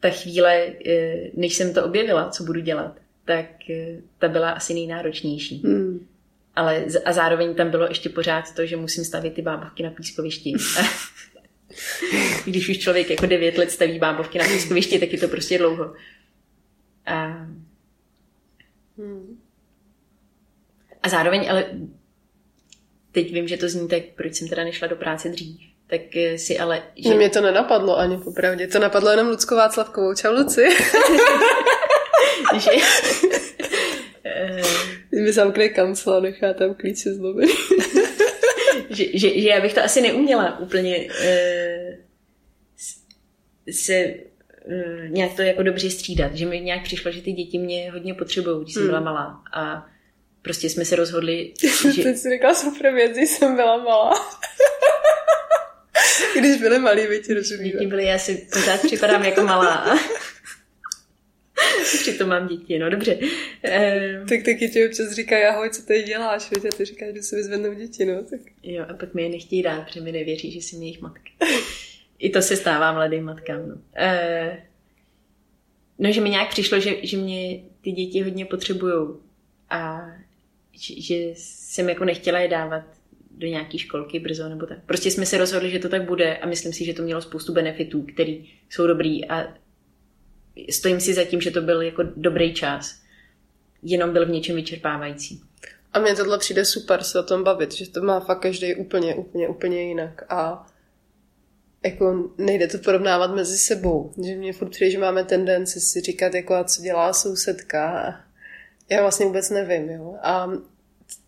ta 0.00 0.10
chvíle, 0.10 0.66
eh, 0.86 1.30
než 1.34 1.54
jsem 1.54 1.74
to 1.74 1.84
objevila, 1.84 2.30
co 2.30 2.44
budu 2.44 2.60
dělat, 2.60 2.96
tak 3.24 3.70
eh, 3.70 4.00
ta 4.18 4.28
byla 4.28 4.50
asi 4.50 4.74
nejnáročnější. 4.74 5.62
Hmm 5.64 6.06
ale 6.56 6.84
a 7.04 7.12
zároveň 7.12 7.54
tam 7.54 7.70
bylo 7.70 7.88
ještě 7.88 8.08
pořád 8.08 8.54
to, 8.54 8.66
že 8.66 8.76
musím 8.76 9.04
stavit 9.04 9.34
ty 9.34 9.42
bábovky 9.42 9.82
na 9.82 9.90
pískovišti. 9.90 10.52
Když 12.44 12.68
už 12.68 12.78
člověk 12.78 13.10
jako 13.10 13.26
devět 13.26 13.58
let 13.58 13.70
staví 13.70 13.98
bábovky 13.98 14.38
na 14.38 14.44
pískovišti, 14.44 14.98
tak 14.98 15.12
je 15.12 15.18
to 15.18 15.28
prostě 15.28 15.58
dlouho. 15.58 15.94
A, 17.06 17.26
hmm. 18.98 19.40
a 21.02 21.08
zároveň, 21.08 21.50
ale 21.50 21.66
teď 23.12 23.32
vím, 23.32 23.48
že 23.48 23.56
to 23.56 23.68
zní 23.68 23.88
tak, 23.88 24.02
proč 24.16 24.34
jsem 24.34 24.48
teda 24.48 24.64
nešla 24.64 24.88
do 24.88 24.96
práce 24.96 25.28
dřív. 25.28 25.60
Tak 25.86 26.00
si 26.36 26.58
ale... 26.58 26.82
Že... 26.96 27.14
Mě 27.14 27.30
to 27.30 27.40
nenapadlo 27.40 27.98
ani 27.98 28.18
popravdě. 28.18 28.66
To 28.66 28.78
napadlo 28.78 29.10
jenom 29.10 29.28
Luckou 29.28 29.56
Václavkovou. 29.56 30.14
Čau, 30.14 30.32
Luci. 30.32 30.64
že, 32.58 32.70
mi 35.20 35.32
zamkne 35.32 35.68
kancel 35.68 36.14
a 36.14 36.20
nechá 36.20 36.52
tam 36.52 36.74
klíče 36.74 37.14
zlomený. 37.14 37.52
že, 38.90 39.04
že, 39.14 39.40
že 39.40 39.48
já 39.48 39.60
bych 39.60 39.74
to 39.74 39.84
asi 39.84 40.00
neuměla 40.00 40.58
úplně 40.58 40.98
uh, 40.98 41.94
se 43.70 44.14
uh, 44.64 45.08
nějak 45.08 45.36
to 45.36 45.42
jako 45.42 45.62
dobře 45.62 45.90
střídat. 45.90 46.34
Že 46.34 46.46
mi 46.46 46.60
nějak 46.60 46.82
přišlo, 46.82 47.12
že 47.12 47.22
ty 47.22 47.32
děti 47.32 47.58
mě 47.58 47.90
hodně 47.90 48.14
potřebují, 48.14 48.62
když 48.62 48.74
jsem 48.74 48.82
hmm. 48.82 48.90
byla 48.90 49.00
malá. 49.00 49.42
A 49.54 49.86
prostě 50.42 50.70
jsme 50.70 50.84
se 50.84 50.96
rozhodli, 50.96 51.52
že... 51.94 52.02
Teď 52.02 52.16
jsi 52.16 52.30
říkala 52.30 52.54
super 52.54 52.94
věc, 52.94 53.12
když 53.16 53.30
jsem 53.30 53.56
byla 53.56 53.76
malá. 53.76 54.12
Když 56.38 56.56
byly 56.56 56.78
malí, 56.78 57.02
ti 57.26 57.34
rozumíme. 57.34 57.72
Děti 57.72 57.86
byly, 57.86 58.04
já 58.04 58.18
si 58.18 58.48
pořád 58.52 58.80
připadám 58.82 59.24
jako 59.24 59.42
malá. 59.42 59.98
Přitom 61.84 62.28
mám 62.28 62.48
děti, 62.48 62.78
no 62.78 62.90
dobře. 62.90 63.14
Um, 63.14 64.26
tak 64.28 64.42
taky 64.44 64.68
ti 64.68 64.86
občas 64.88 65.12
říkají, 65.12 65.44
ahoj, 65.44 65.70
co 65.70 65.82
tady 65.82 66.02
děláš, 66.02 66.50
víte, 66.50 66.68
a 66.68 66.76
ty 66.76 66.84
říkáš, 66.84 67.14
že 67.14 67.22
si 67.22 67.36
vyzvednou 67.36 67.74
děti, 67.74 68.04
no. 68.04 68.22
Tak. 68.22 68.40
Jo, 68.62 68.84
a 68.88 68.94
pak 68.94 69.14
mi 69.14 69.22
je 69.22 69.28
nechtějí 69.28 69.62
dát, 69.62 69.86
protože 69.86 70.00
mi 70.00 70.12
nevěří, 70.12 70.50
že 70.50 70.58
jsem 70.58 70.82
jejich 70.82 71.00
matka. 71.00 71.30
I 72.18 72.30
to 72.30 72.42
se 72.42 72.56
stává 72.56 72.92
mladým 72.92 73.24
matkám, 73.24 73.68
no. 73.68 73.74
Uh, 73.74 74.56
no, 75.98 76.12
že 76.12 76.20
mi 76.20 76.30
nějak 76.30 76.50
přišlo, 76.50 76.80
že, 76.80 76.94
že 77.02 77.16
mě 77.16 77.62
ty 77.80 77.92
děti 77.92 78.22
hodně 78.22 78.44
potřebují 78.44 79.08
a 79.70 80.00
že, 80.72 81.00
že 81.00 81.14
jsem 81.34 81.88
jako 81.88 82.04
nechtěla 82.04 82.38
je 82.38 82.48
dávat 82.48 82.84
do 83.30 83.46
nějaké 83.46 83.78
školky 83.78 84.18
brzo 84.18 84.48
nebo 84.48 84.66
tak. 84.66 84.78
Prostě 84.86 85.10
jsme 85.10 85.26
se 85.26 85.38
rozhodli, 85.38 85.70
že 85.70 85.78
to 85.78 85.88
tak 85.88 86.02
bude 86.02 86.36
a 86.36 86.46
myslím 86.46 86.72
si, 86.72 86.84
že 86.84 86.94
to 86.94 87.02
mělo 87.02 87.22
spoustu 87.22 87.52
benefitů, 87.52 88.02
které 88.02 88.36
jsou 88.70 88.86
dobrý 88.86 89.28
a 89.28 89.54
stojím 90.70 91.00
si 91.00 91.14
za 91.14 91.24
tím, 91.24 91.40
že 91.40 91.50
to 91.50 91.60
byl 91.62 91.82
jako 91.82 92.02
dobrý 92.02 92.54
čas. 92.54 93.00
Jenom 93.82 94.12
byl 94.12 94.26
v 94.26 94.30
něčem 94.30 94.56
vyčerpávající. 94.56 95.42
A 95.92 95.98
mně 95.98 96.14
tohle 96.14 96.38
přijde 96.38 96.64
super 96.64 97.02
se 97.02 97.20
o 97.20 97.22
tom 97.22 97.44
bavit, 97.44 97.72
že 97.72 97.90
to 97.90 98.02
má 98.02 98.20
fakt 98.20 98.40
každý 98.40 98.74
úplně, 98.74 99.14
úplně, 99.14 99.48
úplně 99.48 99.82
jinak. 99.82 100.32
A 100.32 100.66
jako 101.84 102.30
nejde 102.38 102.66
to 102.66 102.78
porovnávat 102.78 103.34
mezi 103.34 103.58
sebou. 103.58 104.12
Že 104.24 104.36
mě 104.36 104.52
furt 104.52 104.68
přijde, 104.70 104.90
že 104.90 104.98
máme 104.98 105.24
tendenci 105.24 105.80
si 105.80 106.00
říkat, 106.00 106.34
jako 106.34 106.54
a 106.54 106.64
co 106.64 106.82
dělá 106.82 107.12
sousedka. 107.12 108.14
Já 108.90 109.00
vlastně 109.00 109.26
vůbec 109.26 109.50
nevím, 109.50 109.90
jo. 109.90 110.16
A 110.22 110.52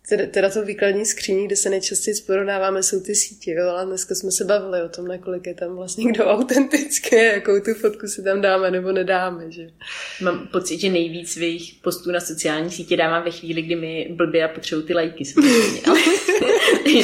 teda, 0.09 0.25
teda 0.25 0.49
to 0.49 0.65
výkladní 0.65 1.05
skříní, 1.05 1.45
kde 1.45 1.55
se 1.55 1.69
nejčastěji 1.69 2.15
porovnáváme, 2.25 2.83
jsou 2.83 2.99
ty 2.99 3.15
sítě, 3.15 3.51
jo, 3.51 3.69
ale 3.69 3.85
dneska 3.85 4.15
jsme 4.15 4.31
se 4.31 4.45
bavili 4.45 4.81
o 4.81 4.89
tom, 4.89 5.07
nakolik 5.07 5.47
je 5.47 5.53
tam 5.53 5.75
vlastně 5.75 6.11
kdo 6.11 6.25
autentický, 6.25 7.15
jakou 7.15 7.59
tu 7.59 7.73
fotku 7.73 8.07
si 8.07 8.23
tam 8.23 8.41
dáme 8.41 8.71
nebo 8.71 8.91
nedáme, 8.91 9.51
že. 9.51 9.69
Mám 10.21 10.47
pocit, 10.47 10.79
že 10.79 10.89
nejvíc 10.89 11.31
svých 11.31 11.79
postů 11.83 12.11
na 12.11 12.19
sociální 12.19 12.71
sítě 12.71 12.97
dávám 12.97 13.23
ve 13.23 13.31
chvíli, 13.31 13.61
kdy 13.61 13.75
mi 13.75 14.07
blbě 14.11 14.43
a 14.43 14.47
potřebují 14.47 14.87
ty 14.87 14.93
lajky 14.93 15.23
ale 15.87 15.99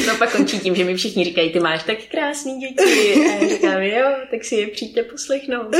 to 0.04 0.16
pak 0.18 0.32
končí 0.32 0.58
tím, 0.58 0.74
že 0.74 0.84
mi 0.84 0.94
všichni 0.94 1.24
říkají, 1.24 1.52
ty 1.52 1.60
máš 1.60 1.82
tak 1.82 1.98
krásný 2.10 2.60
děti 2.60 3.14
a 3.14 3.34
já 3.34 3.48
říkám, 3.48 3.82
jo, 3.82 4.16
tak 4.30 4.44
si 4.44 4.54
je 4.54 4.66
přijďte 4.66 5.02
poslechnout. 5.02 5.76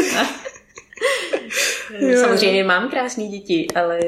Samozřejmě 2.21 2.65
mám 2.65 2.91
krásné 2.91 3.29
děti, 3.29 3.67
ale... 3.75 4.01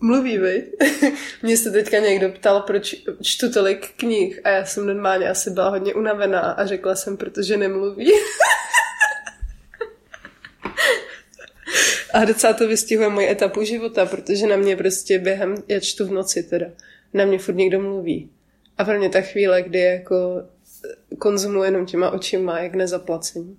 Mluví, 0.00 0.38
vy? 0.38 0.72
Mně 1.42 1.56
se 1.56 1.70
teďka 1.70 1.98
někdo 1.98 2.28
ptal, 2.28 2.60
proč 2.60 2.94
čtu 3.22 3.52
tolik 3.52 3.88
knih 3.96 4.40
a 4.44 4.48
já 4.48 4.64
jsem 4.64 4.86
normálně 4.86 5.30
asi 5.30 5.50
byla 5.50 5.68
hodně 5.68 5.94
unavená 5.94 6.40
a 6.40 6.66
řekla 6.66 6.94
jsem, 6.94 7.16
protože 7.16 7.56
nemluví. 7.56 8.12
a 12.14 12.24
docela 12.24 12.52
to 12.52 12.68
vystihuje 12.68 13.08
moji 13.08 13.28
etapu 13.28 13.62
života, 13.62 14.06
protože 14.06 14.46
na 14.46 14.56
mě 14.56 14.76
prostě 14.76 15.18
během, 15.18 15.54
já 15.68 15.80
čtu 15.80 16.06
v 16.06 16.10
noci 16.10 16.42
teda, 16.42 16.66
na 17.14 17.24
mě 17.24 17.38
furt 17.38 17.54
někdo 17.54 17.80
mluví. 17.80 18.30
A 18.78 18.84
pro 18.84 18.98
mě 18.98 19.08
ta 19.08 19.20
chvíle, 19.20 19.62
kdy 19.62 19.78
jako 19.78 20.42
konzumuji 21.18 21.64
jenom 21.64 21.86
těma 21.86 22.10
očima, 22.10 22.60
jak 22.60 22.74
nezaplacení 22.74 23.58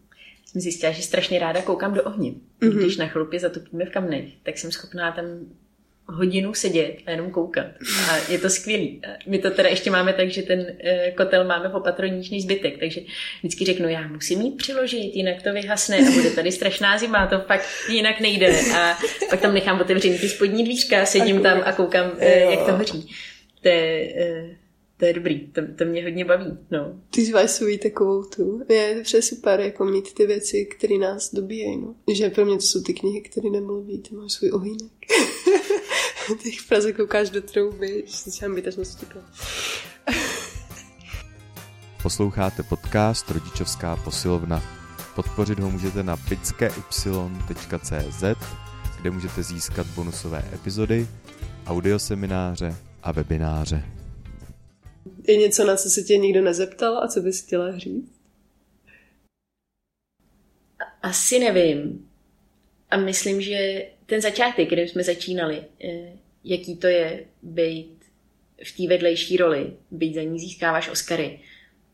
jsem 0.52 0.62
zjistila, 0.62 0.92
že 0.92 1.02
strašně 1.02 1.40
ráda 1.40 1.62
koukám 1.62 1.94
do 1.94 2.04
ohně. 2.04 2.32
Mm-hmm. 2.32 2.80
Když 2.80 2.98
na 2.98 3.08
chlupě 3.08 3.40
zatopíme 3.40 3.86
v 3.86 3.90
kamnech, 3.90 4.26
tak 4.44 4.58
jsem 4.58 4.72
schopná 4.72 5.12
tam 5.12 5.26
hodinu 6.06 6.54
sedět 6.54 6.96
a 7.06 7.12
jenom 7.12 7.32
koukat. 7.32 7.66
A 8.10 8.32
je 8.32 8.40
to 8.40 8.50
skvělý. 8.50 9.02
My 9.28 9.40
to 9.40 9.52
teda 9.52 9.70
ještě 9.70 9.92
máme 9.92 10.14
tak, 10.14 10.30
že 10.30 10.42
ten 10.42 10.66
eh, 10.84 11.12
kotel 11.12 11.44
máme 11.44 11.70
v 11.70 11.76
opatroníčný 11.76 12.42
zbytek, 12.42 12.78
takže 12.80 13.02
vždycky 13.40 13.66
řeknu, 13.66 13.90
já 13.90 14.08
musím 14.08 14.40
mít 14.40 14.58
přiložit, 14.58 15.16
jinak 15.16 15.42
to 15.42 15.54
vyhasne 15.54 15.98
a 15.98 16.12
bude 16.12 16.32
tady 16.32 16.52
strašná 16.52 16.98
zima, 16.98 17.28
to 17.28 17.40
fakt 17.40 17.66
jinak 17.90 18.20
nejde. 18.20 18.60
A 18.76 18.98
pak 19.30 19.42
tam 19.42 19.54
nechám 19.54 19.82
otevřený 19.82 20.20
ty 20.20 20.30
spodní 20.30 20.64
dvířka, 20.64 21.06
sedím 21.06 21.42
tam 21.42 21.62
a 21.66 21.72
koukám, 21.72 22.12
eh, 22.20 22.40
jak 22.40 22.66
to 22.66 22.78
hoří. 22.78 23.10
To 23.62 23.68
je, 23.68 24.14
eh, 24.18 24.61
to 25.02 25.06
je 25.06 25.14
dobrý, 25.14 25.48
to, 25.48 25.62
to 25.78 25.86
mě 25.86 26.04
hodně 26.04 26.26
baví. 26.26 26.58
No. 26.72 27.00
Ty 27.10 27.48
svůj 27.48 27.78
takovou 27.78 28.24
tu. 28.24 28.62
Je 28.70 28.96
to 28.96 29.04
přes 29.04 29.28
super, 29.28 29.60
jako 29.60 29.86
mít 29.86 30.14
ty 30.14 30.28
věci, 30.28 30.66
které 30.66 30.98
nás 30.98 31.34
dobíjejí. 31.34 31.78
No. 31.78 31.96
Že 32.14 32.30
pro 32.30 32.46
mě 32.46 32.56
to 32.56 32.62
jsou 32.62 32.84
ty 32.84 32.94
knihy, 32.94 33.22
které 33.22 33.50
nemluví, 33.50 33.98
ty 33.98 34.16
máš 34.16 34.32
svůj 34.32 34.52
ohýnek. 34.52 34.92
ty 36.44 36.52
v 36.52 36.68
Praze 36.68 36.94
koukáš 36.94 37.30
do 37.30 37.42
trouby, 37.42 38.04
že 38.08 38.14
si 38.14 38.50
být 38.50 38.68
až 38.68 38.76
moc 38.76 38.98
Posloucháte 42.04 42.64
podcast 42.64 43.32
Rodičovská 43.32 43.96
posilovna. 43.96 44.64
Podpořit 45.16 45.60
ho 45.60 45.72
můžete 45.72 46.04
na 46.04 46.16
bitsky.cz, 46.16 48.24
kde 49.02 49.12
můžete 49.12 49.44
získat 49.44 49.88
bonusové 49.88 50.50
epizody, 50.54 51.08
audiosemináře 51.66 52.76
a 53.04 53.12
webináře. 53.12 54.01
Je 55.28 55.38
něco, 55.38 55.66
na 55.66 55.76
co 55.76 55.90
se 55.90 56.02
tě 56.02 56.18
nikdo 56.18 56.42
nezeptal 56.42 56.98
a 56.98 57.08
co 57.08 57.22
bys 57.22 57.42
chtěla 57.42 57.78
říct? 57.78 58.22
Asi 61.02 61.40
nevím. 61.40 62.10
A 62.90 62.98
myslím, 62.98 63.42
že 63.42 63.86
ten 64.06 64.22
začátek, 64.22 64.70
kdy 64.70 64.88
jsme 64.88 65.04
začínali, 65.04 65.64
eh, 65.84 66.18
jaký 66.44 66.78
to 66.78 66.88
je 66.88 67.26
být 67.42 67.98
v 68.64 68.78
té 68.78 68.88
vedlejší 68.88 69.38
roli, 69.38 69.74
být 69.92 70.16
za 70.16 70.24
ní 70.24 70.40
získáváš 70.40 70.90
Oscary, 70.90 71.40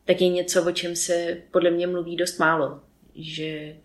tak 0.06 0.22
je 0.22 0.30
něco, 0.30 0.66
o 0.70 0.72
čem 0.72 0.96
se 0.96 1.42
podle 1.52 1.72
mě 1.72 1.88
mluví 1.88 2.16
dost 2.16 2.40
málo. 2.40 2.82
Že, 3.16 3.76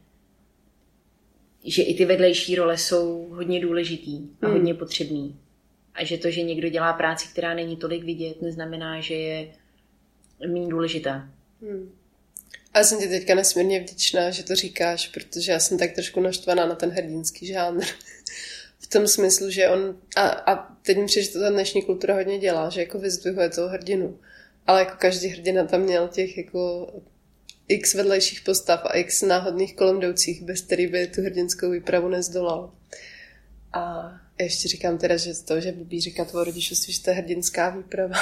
že 1.65 1.83
i 1.83 1.95
ty 1.95 2.05
vedlejší 2.05 2.55
role 2.55 2.79
jsou 2.79 3.29
hodně 3.31 3.61
důležitý 3.61 4.17
a 4.43 4.47
hmm. 4.47 4.57
hodně 4.57 4.75
potřebný. 4.75 5.37
A 5.95 6.05
že 6.05 6.19
to, 6.19 6.31
že 6.31 6.43
někdo 6.43 6.69
dělá 6.69 6.93
práci, 6.93 7.29
která 7.29 7.55
není 7.55 7.77
tolik 7.77 8.05
vidět, 8.05 8.43
neznamená, 8.43 9.01
že 9.01 9.15
je 9.15 9.49
méně 10.47 10.69
důležitá. 10.69 11.29
Hmm. 11.63 11.93
A 12.75 12.79
já 12.79 12.85
jsem 12.85 12.99
ti 12.99 13.09
teďka 13.09 13.35
nesmírně 13.35 13.81
vděčná, 13.81 14.31
že 14.31 14.43
to 14.43 14.55
říkáš, 14.55 15.09
protože 15.09 15.53
já 15.53 15.61
jsem 15.61 15.79
tak 15.79 15.93
trošku 15.93 16.21
naštvaná 16.21 16.67
na 16.67 16.75
ten 16.75 16.91
hrdinský 16.91 17.47
žánr. 17.47 17.85
v 18.79 18.87
tom 18.87 19.09
smyslu, 19.09 19.51
že 19.51 19.69
on, 19.69 19.99
a, 20.17 20.29
a 20.29 20.77
teď 20.83 20.99
mi 20.99 21.07
přijde, 21.07 21.25
že 21.25 21.33
to 21.33 21.41
ta 21.41 21.51
dnešní 21.51 21.83
kultura 21.83 22.15
hodně 22.15 22.39
dělá, 22.39 22.71
že 22.71 22.81
jako 22.81 22.99
vyzdvihuje 22.99 23.49
toho 23.49 23.69
hrdinu. 23.69 24.19
Ale 24.67 24.81
jako 24.81 24.97
každý 24.99 25.29
hrdina 25.29 25.65
tam 25.65 25.81
měl 25.81 26.09
těch 26.09 26.37
jako 26.37 26.93
x 27.69 27.95
vedlejších 27.95 28.41
postav 28.41 28.81
a 28.85 28.97
x 28.97 29.23
náhodných 29.23 29.77
kolem 29.77 29.97
jdoucích, 29.97 30.43
bez 30.43 30.61
který 30.61 30.87
by 30.87 31.07
tu 31.07 31.23
hrdinskou 31.23 31.71
výpravu 31.71 32.09
nezdolal. 32.09 32.73
A 33.73 34.13
ještě 34.39 34.69
říkám 34.69 34.99
teda, 34.99 35.17
že 35.17 35.31
to, 35.45 35.61
že 35.61 35.73
blbý 35.73 36.01
říkat 36.01 36.35
o 36.35 36.45
rodičovství, 36.45 36.93
že 36.93 37.03
to 37.03 37.11
je 37.11 37.17
hrdinská 37.17 37.71
výprava. 37.71 38.17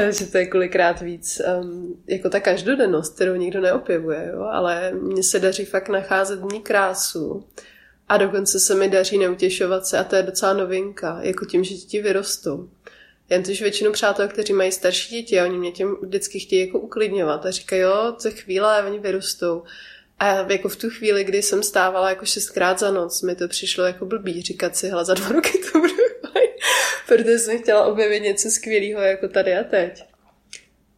že 0.18 0.26
to 0.26 0.38
je 0.38 0.46
kolikrát 0.46 1.00
víc 1.00 1.42
um, 1.60 2.02
jako 2.06 2.30
ta 2.30 2.40
každodennost, 2.40 3.14
kterou 3.14 3.34
nikdo 3.34 3.60
neopěvuje, 3.60 4.30
jo? 4.32 4.42
ale 4.42 4.92
mně 4.92 5.22
se 5.22 5.38
daří 5.38 5.64
fakt 5.64 5.88
nacházet 5.88 6.40
v 6.40 6.52
ní 6.52 6.60
krásu 6.60 7.44
a 8.08 8.16
dokonce 8.16 8.60
se 8.60 8.74
mi 8.74 8.88
daří 8.88 9.18
neutěšovat 9.18 9.86
se 9.86 9.98
a 9.98 10.04
to 10.04 10.16
je 10.16 10.22
docela 10.22 10.52
novinka, 10.52 11.18
jako 11.22 11.44
tím, 11.44 11.64
že 11.64 11.74
děti 11.74 12.02
vyrostou. 12.02 12.68
Jen 13.30 13.42
tož 13.42 13.60
většinu 13.62 13.92
přátel, 13.92 14.28
kteří 14.28 14.52
mají 14.52 14.72
starší 14.72 15.14
děti 15.14 15.40
a 15.40 15.44
oni 15.44 15.58
mě 15.58 15.72
tím 15.72 15.96
vždycky 16.02 16.40
chtějí 16.40 16.66
jako 16.66 16.78
uklidňovat 16.78 17.46
a 17.46 17.50
říkají, 17.50 17.82
jo, 17.82 18.14
to 18.22 18.30
chvíle 18.30 18.80
a 18.80 18.86
oni 18.86 18.98
vyrostou. 18.98 19.62
A 20.18 20.52
jako 20.52 20.68
v 20.68 20.76
tu 20.76 20.90
chvíli, 20.90 21.24
kdy 21.24 21.42
jsem 21.42 21.62
stávala 21.62 22.08
jako 22.08 22.24
šestkrát 22.24 22.78
za 22.78 22.90
noc, 22.90 23.22
mi 23.22 23.34
to 23.34 23.48
přišlo 23.48 23.84
jako 23.84 24.06
blbý 24.06 24.42
říkat 24.42 24.76
si, 24.76 24.88
hele, 24.88 25.04
za 25.04 25.14
dva 25.14 25.28
roky 25.28 25.58
to 25.72 25.78
bude 25.78 25.92
fajn, 26.32 26.50
protože 27.06 27.38
jsem 27.38 27.58
chtěla 27.58 27.86
objevit 27.86 28.20
něco 28.20 28.50
skvělého 28.50 29.00
jako 29.00 29.28
tady 29.28 29.56
a 29.56 29.64
teď. 29.64 30.04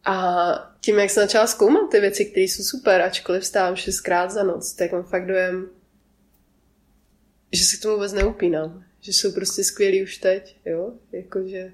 A 0.05 0.75
tím, 0.81 0.99
jak 0.99 1.09
jsem 1.09 1.23
začala 1.23 1.47
zkoumat 1.47 1.91
ty 1.91 1.99
věci, 1.99 2.25
které 2.25 2.43
jsou 2.43 2.63
super, 2.63 3.01
ačkoliv 3.01 3.45
stávám 3.45 3.75
šestkrát 3.75 4.31
za 4.31 4.43
noc, 4.43 4.73
tak 4.73 4.91
mám 4.91 5.03
fakt 5.03 5.27
dojem, 5.27 5.69
že 7.51 7.63
se 7.65 7.77
k 7.77 7.81
tomu 7.81 7.95
vůbec 7.95 8.13
neupínám. 8.13 8.83
Že 9.01 9.13
jsou 9.13 9.31
prostě 9.31 9.63
skvělí 9.63 10.03
už 10.03 10.17
teď, 10.17 10.55
jo? 10.65 10.93
Jakože... 11.11 11.73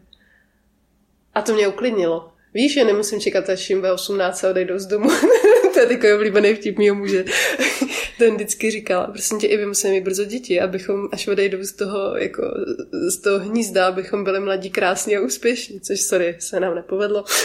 A 1.33 1.41
to 1.41 1.53
mě 1.53 1.67
uklidnilo. 1.67 2.33
Víš, 2.53 2.73
že 2.73 2.83
nemusím 2.83 3.19
čekat, 3.19 3.49
až 3.49 3.69
jim 3.69 3.81
ve 3.81 3.93
18 3.93 4.43
a 4.43 4.49
odejdou 4.49 4.79
z 4.79 4.85
domu. 4.85 5.09
to 5.77 5.81
je 5.81 5.87
takový 5.87 6.13
oblíbený 6.13 6.55
vtip 6.55 6.77
mýho 6.77 6.95
muže. 6.95 7.25
Ten 8.17 8.35
vždycky 8.35 8.71
říkal, 8.71 9.07
prosím 9.11 9.39
tě, 9.39 9.47
i 9.47 9.57
vy 9.57 9.65
musíme 9.65 9.93
mít 9.93 10.03
brzo 10.03 10.25
děti, 10.25 10.61
abychom, 10.61 11.09
až 11.11 11.27
odejdou 11.27 11.63
z 11.63 11.71
toho, 11.71 12.17
jako, 12.17 12.43
z 13.09 13.17
toho 13.17 13.39
hnízda, 13.39 13.87
abychom 13.87 14.23
byli 14.23 14.39
mladí, 14.39 14.69
krásní 14.69 15.17
a 15.17 15.21
úspěšní, 15.21 15.81
což, 15.81 16.01
sorry, 16.01 16.35
se 16.39 16.59
nám 16.59 16.75
nepovedlo. 16.75 17.23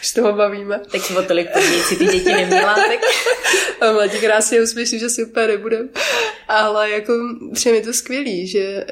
Už 0.00 0.12
toho 0.12 0.32
bavíme. 0.32 0.80
Tak 0.92 1.00
o 1.18 1.22
tolik 1.22 1.48
si 1.88 1.96
ty 1.96 2.06
děti 2.06 2.32
neměla, 2.32 2.74
tak... 2.74 3.00
a 3.80 3.92
mladí, 3.92 4.18
krásně 4.18 4.58
a 4.58 4.62
úspěšní, 4.62 4.98
že 4.98 5.10
si 5.10 5.24
úplně 5.24 5.46
nebudem. 5.46 5.88
Ale 6.48 6.90
jako, 6.90 7.12
přijde 7.54 7.78
mi 7.78 7.84
to 7.84 7.92
skvělý, 7.92 8.46
že 8.46 8.86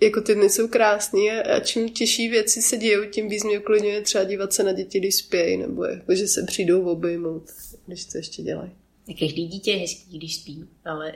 jako 0.00 0.20
ty 0.20 0.34
dny 0.34 0.50
jsou 0.50 0.68
krásný 0.68 1.30
a 1.30 1.60
čím 1.60 1.88
těžší 1.88 2.28
věci 2.28 2.62
se 2.62 2.76
dějou, 2.76 3.04
tím 3.10 3.28
víc 3.28 3.44
mě 3.44 3.58
uklidňuje 3.58 4.00
třeba 4.00 4.24
dívat 4.24 4.52
se 4.52 4.62
na 4.62 4.72
děti, 4.72 5.00
když 5.00 5.14
spějí, 5.14 5.56
nebo 5.56 5.84
jako, 5.84 6.14
že 6.14 6.28
se 6.28 6.42
přijdou 6.46 6.84
obejmout, 6.84 7.50
když 7.86 8.04
to 8.04 8.18
ještě 8.18 8.42
dělají. 8.42 8.70
Každý 9.18 9.46
dítě 9.46 9.70
je 9.70 9.76
hezký, 9.76 10.18
když 10.18 10.36
spí, 10.36 10.64
ale 10.84 11.14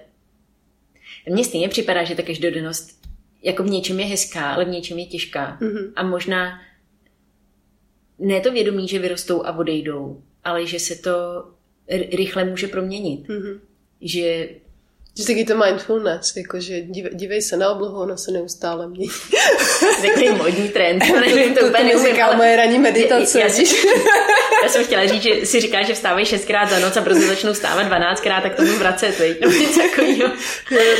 mně 1.30 1.44
stejně 1.44 1.68
připadá, 1.68 2.04
že 2.04 2.14
ta 2.14 2.22
každodennost 2.22 2.98
jako 3.42 3.62
v 3.62 3.70
něčem 3.70 4.00
je 4.00 4.06
hezká, 4.06 4.52
ale 4.52 4.64
v 4.64 4.68
něčem 4.68 4.98
je 4.98 5.06
těžká. 5.06 5.58
Mm-hmm. 5.60 5.92
A 5.96 6.02
možná 6.02 6.60
ne 8.18 8.40
to 8.40 8.52
vědomí, 8.52 8.88
že 8.88 8.98
vyrostou 8.98 9.46
a 9.46 9.58
odejdou, 9.58 10.22
ale 10.44 10.66
že 10.66 10.80
se 10.80 10.96
to 10.96 11.12
rychle 12.12 12.44
může 12.44 12.68
proměnit. 12.68 13.28
Mm-hmm. 13.28 13.60
Že 14.00 14.48
že 15.18 15.26
taky 15.26 15.44
to 15.44 15.56
mindfulness, 15.56 16.36
jakože 16.36 16.80
dívej, 16.80 17.10
dívej 17.14 17.42
se 17.42 17.56
na 17.56 17.70
oblohu, 17.70 18.00
ona 18.00 18.16
se 18.16 18.30
neustále 18.30 18.88
mění. 18.88 19.10
Takový 20.02 20.28
modní 20.28 20.68
trend, 20.68 21.02
to 21.06 21.20
nevím, 21.20 21.54
to, 21.54 21.60
to 21.60 21.66
úplně 21.66 21.84
neumím. 21.84 22.16
To 22.16 22.22
ale... 22.22 22.36
moje 22.36 22.56
ranní 22.56 22.78
meditace. 22.78 23.40
Já, 23.40 23.46
já, 23.46 23.52
já, 24.62 24.68
jsem 24.68 24.84
chtěla 24.84 25.06
říct, 25.06 25.22
že 25.22 25.46
si 25.46 25.60
říká, 25.60 25.82
že 25.82 25.94
vstávají 25.94 26.26
šestkrát 26.26 26.70
za 26.70 26.78
noc 26.78 26.96
a 26.96 27.02
prostě 27.02 27.26
začnou 27.26 27.54
stávat 27.54 27.82
dvanáctkrát, 27.82 28.42
tak 28.42 28.54
to 28.54 28.62
budu 28.62 28.78
vracet, 28.78 29.18
veď? 29.18 29.40
No, 29.40 29.50
něco 29.60 29.80
takového. 29.80 30.32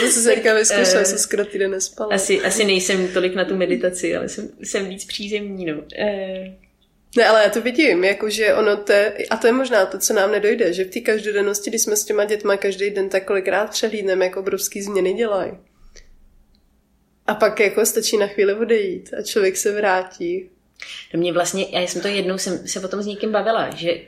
to 0.01 0.07
se 0.07 0.35
říká 0.35 0.55
vyzkoušela, 0.55 1.05
jsem 1.05 1.19
skoro 1.19 1.45
týden 1.45 1.71
nespala. 1.71 2.15
Asi, 2.15 2.41
asi 2.41 2.65
nejsem 2.65 3.09
tolik 3.09 3.35
na 3.35 3.45
tu 3.45 3.57
meditaci, 3.57 4.17
ale 4.17 4.29
jsem, 4.29 4.49
jsem 4.63 4.89
víc 4.89 5.05
přízemní, 5.05 5.67
no. 5.67 5.75
Eh, 5.99 6.68
ne, 7.17 7.29
ale 7.29 7.43
já 7.43 7.51
to 7.51 7.61
vidím, 7.61 8.05
jakože 8.05 8.55
ono 8.55 8.77
to 8.77 8.93
je, 8.93 9.27
a 9.31 9.37
to 9.37 9.47
je 9.47 9.53
možná 9.53 9.87
to, 9.87 9.99
co 9.99 10.15
nám 10.15 10.33
nedojde, 10.33 10.73
že 10.73 10.85
v 10.85 10.91
té 10.91 11.01
každodennosti, 11.01 11.71
když 11.71 11.83
jsme 11.83 11.97
s 11.97 12.05
těma 12.05 12.25
dětma 12.25 12.57
každý 12.57 12.91
den 12.91 13.09
tak 13.09 13.25
kolikrát 13.25 13.71
přehlídneme, 13.71 14.25
jak 14.25 14.37
obrovský 14.37 14.83
změny 14.83 15.13
dělají. 15.13 15.53
A 17.27 17.35
pak 17.35 17.61
jako 17.61 17.87
stačí 17.87 18.17
na 18.17 18.27
chvíli 18.27 18.55
odejít 18.55 19.15
a 19.19 19.23
člověk 19.23 19.57
se 19.57 19.73
vrátí. 19.73 20.51
To 21.11 21.19
mě 21.19 21.33
vlastně, 21.33 21.67
já 21.71 21.81
jsem 21.81 22.03
to 22.03 22.09
jednou 22.09 22.39
jsem 22.39 22.69
se 22.69 22.81
o 22.81 22.89
tom 22.89 23.03
s 23.03 23.07
někým 23.07 23.33
bavila, 23.33 23.75
že 23.75 24.01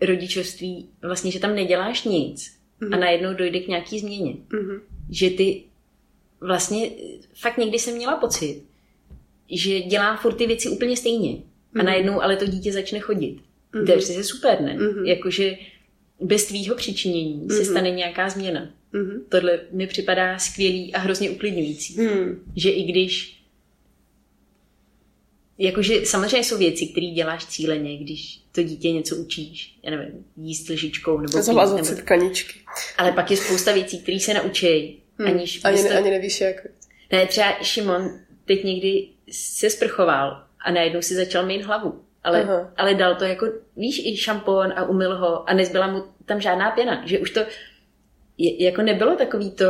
rodičovství, 0.00 0.90
vlastně, 1.02 1.30
že 1.30 1.40
tam 1.40 1.54
neděláš 1.54 2.04
nic 2.04 2.44
mm-hmm. 2.46 2.86
a 2.86 2.96
mhm. 2.96 3.00
najednou 3.00 3.34
dojde 3.34 3.60
k 3.60 3.68
nějaký 3.68 4.00
změně. 4.00 4.32
Mm-hmm. 4.32 4.80
Že 5.10 5.30
ty 5.30 5.64
vlastně, 6.40 6.90
fakt 7.40 7.56
někdy 7.56 7.78
jsem 7.78 7.94
měla 7.94 8.16
pocit, 8.16 8.62
že 9.50 9.80
dělám 9.80 10.16
furt 10.16 10.34
ty 10.34 10.46
věci 10.46 10.68
úplně 10.68 10.96
stejně 10.96 11.53
a 11.74 11.78
mhm. 11.78 11.86
najednou 11.86 12.22
ale 12.22 12.36
to 12.36 12.46
dítě 12.46 12.72
začne 12.72 13.00
chodit. 13.00 13.36
Mm-hmm. 13.72 13.86
To 13.86 13.92
je 13.92 13.98
přece 13.98 14.24
super, 14.24 14.60
ne? 14.60 14.76
Mm-hmm. 14.78 15.04
Jakože 15.04 15.56
bez 16.20 16.46
tvýho 16.46 16.74
přičinění 16.76 17.40
mm-hmm. 17.40 17.56
se 17.56 17.62
mhm. 17.62 17.70
stane 17.70 17.90
nějaká 17.90 18.28
změna. 18.28 18.70
Mm-hmm. 18.94 19.20
Tohle 19.28 19.60
mi 19.70 19.86
připadá 19.86 20.38
skvělý 20.38 20.94
a 20.94 20.98
hrozně 20.98 21.30
uklidňující. 21.30 22.00
Mm. 22.00 22.52
Že 22.56 22.70
i 22.70 22.82
když 22.82 23.44
Jakože 25.58 26.06
samozřejmě 26.06 26.44
jsou 26.44 26.58
věci, 26.58 26.86
které 26.86 27.06
děláš 27.06 27.46
cíleně, 27.46 27.98
když 27.98 28.40
to 28.52 28.62
dítě 28.62 28.92
něco 28.92 29.16
učíš, 29.16 29.78
já 29.82 29.90
nevím, 29.90 30.24
jíst 30.36 30.68
lžičkou 30.68 31.20
nebo 31.20 31.42
Zavázat 31.42 31.76
nebo... 31.76 31.88
si 31.88 31.96
tkaničky. 31.96 32.60
Ale 32.98 33.12
pak 33.12 33.30
je 33.30 33.36
spousta 33.36 33.72
věcí, 33.72 33.98
které 33.98 34.20
se 34.20 34.34
naučí, 34.34 35.02
hmm. 35.18 35.28
aniž... 35.28 35.60
Ani, 35.64 35.82
ne, 35.82 35.98
ani 35.98 36.10
nevíš 36.10 36.40
jak. 36.40 36.66
Ne, 37.12 37.26
třeba 37.26 37.52
Šimon 37.62 38.20
teď 38.44 38.64
někdy 38.64 39.08
se 39.30 39.70
sprchoval 39.70 40.43
a 40.64 40.70
najednou 40.70 41.02
si 41.02 41.14
začal 41.14 41.46
mít 41.46 41.62
hlavu. 41.62 42.04
Ale, 42.24 42.70
ale 42.76 42.94
dal 42.94 43.14
to 43.14 43.24
jako, 43.24 43.46
víš, 43.76 44.02
i 44.06 44.16
šampon 44.16 44.72
a 44.76 44.84
umyl 44.84 45.16
ho 45.16 45.48
a 45.48 45.54
nezbyla 45.54 45.86
mu 45.86 46.04
tam 46.24 46.40
žádná 46.40 46.70
pěna. 46.70 47.02
Že 47.06 47.18
už 47.18 47.30
to 47.30 47.40
je, 48.38 48.64
jako 48.64 48.82
nebylo 48.82 49.16
takový 49.16 49.50
to, 49.50 49.64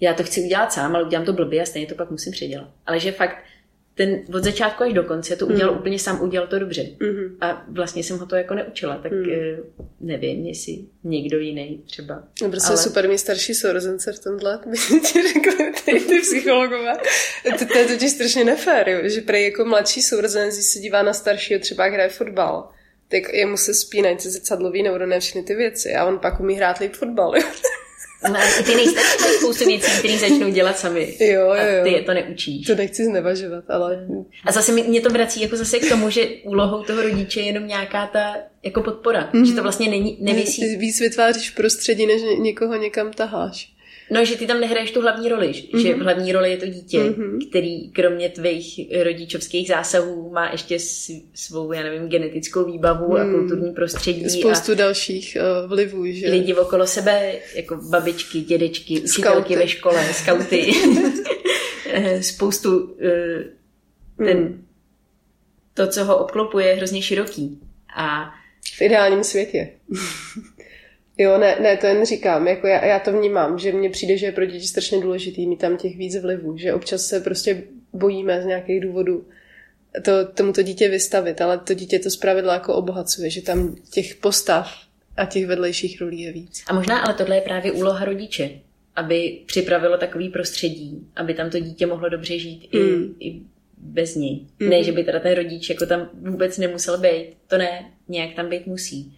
já 0.00 0.14
to 0.14 0.22
chci 0.22 0.42
udělat 0.42 0.72
sám, 0.72 0.96
ale 0.96 1.04
udělám 1.04 1.26
to 1.26 1.32
blbě 1.32 1.62
a 1.62 1.64
stejně 1.64 1.88
to 1.88 1.94
pak 1.94 2.10
musím 2.10 2.32
předělat. 2.32 2.68
Ale 2.86 3.00
že 3.00 3.12
fakt 3.12 3.36
ten 4.00 4.22
od 4.34 4.44
začátku 4.44 4.82
až 4.82 4.92
do 4.92 5.02
konce 5.02 5.36
to 5.36 5.46
udělal 5.46 5.72
mm. 5.72 5.78
úplně 5.78 5.98
sám, 5.98 6.22
udělal 6.22 6.48
to 6.48 6.58
dobře. 6.58 6.82
Mm. 7.00 7.36
A 7.40 7.64
vlastně 7.68 8.04
jsem 8.04 8.18
ho 8.18 8.26
to 8.26 8.36
jako 8.36 8.54
neučila, 8.54 8.96
tak 8.96 9.12
mm. 9.12 9.24
nevím, 10.00 10.46
jestli 10.46 10.78
někdo 11.04 11.38
jiný 11.38 11.82
třeba. 11.86 12.22
No 12.42 12.50
prostě 12.50 12.68
ale... 12.68 12.78
super 12.78 13.08
mít 13.08 13.18
starší 13.18 13.54
sourozence 13.54 14.12
v 14.12 14.18
tomhle, 14.18 14.60
by 14.66 14.76
ti 15.00 15.22
řekli 15.22 15.72
ty, 15.84 16.00
ty 16.00 16.20
psychologové. 16.20 16.92
to, 17.58 17.66
to 17.66 17.78
je 17.78 17.86
totiž 17.86 18.10
strašně 18.10 18.44
nefér, 18.44 18.88
jo? 18.88 19.08
že 19.08 19.20
prej 19.20 19.44
jako 19.44 19.64
mladší 19.64 20.02
sourozenec, 20.02 20.54
když 20.54 20.66
se 20.66 20.78
dívá 20.78 21.02
na 21.02 21.12
staršího, 21.12 21.60
třeba 21.60 21.86
hraje 21.86 22.08
fotbal, 22.08 22.68
tak 23.08 23.32
jemu 23.32 23.56
se 23.56 23.74
spínají 23.74 24.16
ty 24.16 24.30
zrcadlový 24.30 24.82
neuroné 24.82 25.20
všechny 25.20 25.42
ty 25.42 25.54
věci 25.54 25.94
a 25.94 26.04
on 26.04 26.18
pak 26.18 26.40
umí 26.40 26.54
hrát 26.54 26.78
líp 26.78 26.92
fotbal. 26.92 27.36
Jo? 27.36 27.42
No, 28.28 28.36
ty 28.64 28.74
nejstarší 28.74 29.20
mají 29.20 29.34
spoustu 29.34 29.64
věcí, 29.64 29.98
které 29.98 30.18
začnou 30.18 30.50
dělat 30.50 30.78
sami. 30.78 31.16
Jo, 31.20 31.26
jo, 31.28 31.40
jo. 31.40 31.80
A 31.80 31.84
ty 31.84 31.92
je 31.92 32.02
to 32.02 32.14
neučíš. 32.14 32.66
To 32.66 32.74
nechci 32.74 33.04
znevažovat, 33.04 33.64
ale... 33.68 34.06
A 34.44 34.52
zase 34.52 34.72
mě 34.72 35.00
to 35.00 35.10
vrací 35.10 35.42
jako 35.42 35.56
zase 35.56 35.78
k 35.78 35.88
tomu, 35.88 36.10
že 36.10 36.28
úlohou 36.44 36.82
toho 36.82 37.02
rodiče 37.02 37.40
je 37.40 37.46
jenom 37.46 37.66
nějaká 37.66 38.06
ta 38.06 38.36
jako 38.62 38.82
podpora. 38.82 39.30
Mm-hmm. 39.32 39.44
Že 39.44 39.54
to 39.54 39.62
vlastně 39.62 39.88
není, 39.88 40.18
nevisí. 40.20 40.76
Víc 40.76 41.00
vytváříš 41.00 41.50
prostředí, 41.50 42.06
než 42.06 42.22
někoho 42.38 42.76
někam 42.76 43.12
taháš. 43.12 43.72
No, 44.10 44.24
že 44.24 44.36
ty 44.36 44.46
tam 44.46 44.60
nehraješ 44.60 44.90
tu 44.90 45.00
hlavní 45.00 45.28
roli, 45.28 45.48
mm-hmm. 45.48 45.78
že 45.78 45.94
v 45.94 45.98
hlavní 45.98 46.32
roli 46.32 46.50
je 46.50 46.56
to 46.56 46.66
dítě, 46.66 46.98
mm-hmm. 46.98 47.48
který 47.50 47.90
kromě 47.90 48.28
tvých 48.28 48.80
rodičovských 49.02 49.68
zásahů 49.68 50.30
má 50.30 50.50
ještě 50.50 50.78
svou, 51.34 51.72
já 51.72 51.82
nevím, 51.82 52.08
genetickou 52.08 52.64
výbavu 52.64 53.08
mm. 53.08 53.16
a 53.16 53.22
hmm. 53.22 53.34
kulturní 53.34 53.72
prostředí. 53.72 54.30
Spoustu 54.30 54.72
a 54.72 54.74
dalších 54.74 55.36
uh, 55.40 55.70
vlivů, 55.70 56.06
že? 56.06 56.30
Lidi 56.30 56.54
okolo 56.54 56.86
sebe, 56.86 57.32
jako 57.54 57.76
babičky, 57.76 58.40
dědečky, 58.40 59.00
učitelky 59.00 59.56
ve 59.56 59.68
škole, 59.68 60.14
skauty. 60.14 60.72
Eh, 61.92 62.22
spoustu 62.22 62.78
uh, 62.78 62.96
ten, 64.16 64.38
mm. 64.38 64.66
to, 65.74 65.86
co 65.86 66.04
ho 66.04 66.16
obklopuje, 66.16 66.66
je 66.66 66.74
hrozně 66.74 67.02
široký. 67.02 67.60
A 67.96 68.30
v 68.76 68.82
ideálním 68.82 69.24
světě. 69.24 69.68
Jo, 71.20 71.38
ne, 71.38 71.56
ne, 71.60 71.76
to 71.76 71.86
jen 71.86 72.06
říkám, 72.06 72.48
jako 72.48 72.66
já, 72.66 72.84
já 72.84 72.98
to 72.98 73.12
vnímám, 73.12 73.58
že 73.58 73.72
mně 73.72 73.90
přijde, 73.90 74.16
že 74.16 74.26
je 74.26 74.32
pro 74.32 74.44
děti 74.44 74.68
strašně 74.68 75.00
důležitý 75.00 75.46
mít 75.46 75.60
tam 75.60 75.76
těch 75.76 75.96
víc 75.96 76.16
vlivů, 76.16 76.56
že 76.56 76.74
občas 76.74 77.06
se 77.06 77.20
prostě 77.20 77.62
bojíme 77.92 78.42
z 78.42 78.46
nějakých 78.46 78.80
důvodů 78.80 79.26
to, 80.04 80.24
tomuto 80.24 80.62
dítě 80.62 80.88
vystavit, 80.88 81.40
ale 81.40 81.58
to 81.58 81.74
dítě 81.74 81.98
to 81.98 82.10
zpravidla 82.10 82.54
jako 82.54 82.74
obohacuje, 82.74 83.30
že 83.30 83.42
tam 83.42 83.76
těch 83.90 84.14
postav 84.14 84.72
a 85.16 85.24
těch 85.24 85.46
vedlejších 85.46 86.00
rolí 86.00 86.20
je 86.20 86.32
víc. 86.32 86.64
A 86.66 86.74
možná 86.74 87.00
ale 87.00 87.14
tohle 87.14 87.36
je 87.36 87.40
právě 87.40 87.72
úloha 87.72 88.04
rodiče, 88.04 88.50
aby 88.96 89.38
připravilo 89.46 89.98
takový 89.98 90.28
prostředí, 90.28 91.06
aby 91.16 91.34
tam 91.34 91.50
to 91.50 91.60
dítě 91.60 91.86
mohlo 91.86 92.08
dobře 92.08 92.38
žít 92.38 92.68
mm. 92.74 93.14
i, 93.20 93.28
i 93.28 93.40
bez 93.78 94.14
ní. 94.14 94.48
Mm. 94.58 94.68
Ne, 94.68 94.84
že 94.84 94.92
by 94.92 95.04
teda 95.04 95.20
ten 95.20 95.34
rodič 95.34 95.70
jako 95.70 95.86
tam 95.86 96.10
vůbec 96.12 96.58
nemusel 96.58 96.98
být. 96.98 97.26
To 97.48 97.58
ne, 97.58 97.90
nějak 98.08 98.34
tam 98.34 98.48
být 98.48 98.66
musí 98.66 99.16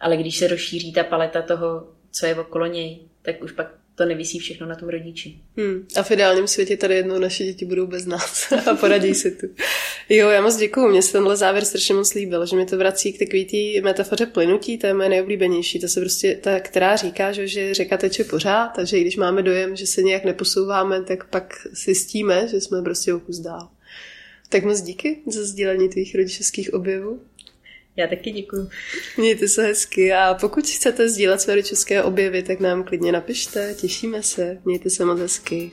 ale 0.00 0.16
když 0.16 0.38
se 0.38 0.48
rozšíří 0.48 0.92
ta 0.92 1.04
paleta 1.04 1.42
toho, 1.42 1.88
co 2.10 2.26
je 2.26 2.34
okolo 2.34 2.66
něj, 2.66 2.98
tak 3.22 3.42
už 3.42 3.52
pak 3.52 3.74
to 3.94 4.04
nevisí 4.04 4.38
všechno 4.38 4.66
na 4.66 4.74
tom 4.74 4.88
rodiči. 4.88 5.38
Hmm. 5.56 5.86
A 5.96 6.02
v 6.02 6.10
ideálním 6.10 6.46
světě 6.46 6.76
tady 6.76 6.94
jednou 6.94 7.18
naše 7.18 7.44
děti 7.44 7.64
budou 7.64 7.86
bez 7.86 8.06
nás 8.06 8.52
a 8.70 8.74
poradí 8.74 9.14
se 9.14 9.30
tu. 9.30 9.46
Jo, 10.08 10.28
já 10.28 10.42
moc 10.42 10.56
děkuju, 10.56 10.88
mně 10.88 11.02
se 11.02 11.12
tenhle 11.12 11.36
závěr 11.36 11.64
strašně 11.64 11.94
moc 11.94 12.14
líbil, 12.14 12.46
že 12.46 12.56
mi 12.56 12.66
to 12.66 12.76
vrací 12.76 13.12
k 13.12 13.18
takové 13.18 13.44
té 13.44 13.80
metafoře 13.82 14.26
plynutí, 14.26 14.78
to 14.78 14.86
je 14.86 14.94
moje 14.94 15.08
nejoblíbenější, 15.08 15.80
to 15.80 15.88
se 15.88 16.00
prostě 16.00 16.38
ta, 16.40 16.60
která 16.60 16.96
říká, 16.96 17.32
že, 17.32 17.48
že 17.48 17.74
řeka 17.74 17.96
teče 17.96 18.24
pořád, 18.24 18.68
takže 18.68 19.00
když 19.00 19.16
máme 19.16 19.42
dojem, 19.42 19.76
že 19.76 19.86
se 19.86 20.02
nějak 20.02 20.24
neposouváme, 20.24 21.02
tak 21.02 21.24
pak 21.24 21.54
zjistíme, 21.72 22.48
že 22.48 22.60
jsme 22.60 22.82
prostě 22.82 23.14
o 23.14 23.20
kus 23.20 23.38
dál. 23.38 23.68
Tak 24.48 24.64
moc 24.64 24.80
díky 24.80 25.18
za 25.26 25.44
sdílení 25.44 25.88
tvých 25.88 26.14
rodičovských 26.14 26.74
objevů. 26.74 27.20
Já 27.96 28.06
taky 28.06 28.30
děkuji. 28.30 28.68
Mějte 29.16 29.48
se 29.48 29.62
hezky 29.62 30.12
a 30.12 30.34
pokud 30.40 30.66
chcete 30.66 31.08
sdílet 31.08 31.40
své 31.40 31.62
české 31.62 32.02
objevy, 32.02 32.42
tak 32.42 32.60
nám 32.60 32.84
klidně 32.84 33.12
napište, 33.12 33.74
těšíme 33.74 34.22
se, 34.22 34.58
mějte 34.64 34.90
se 34.90 35.04
moc 35.04 35.18
hezky. 35.18 35.72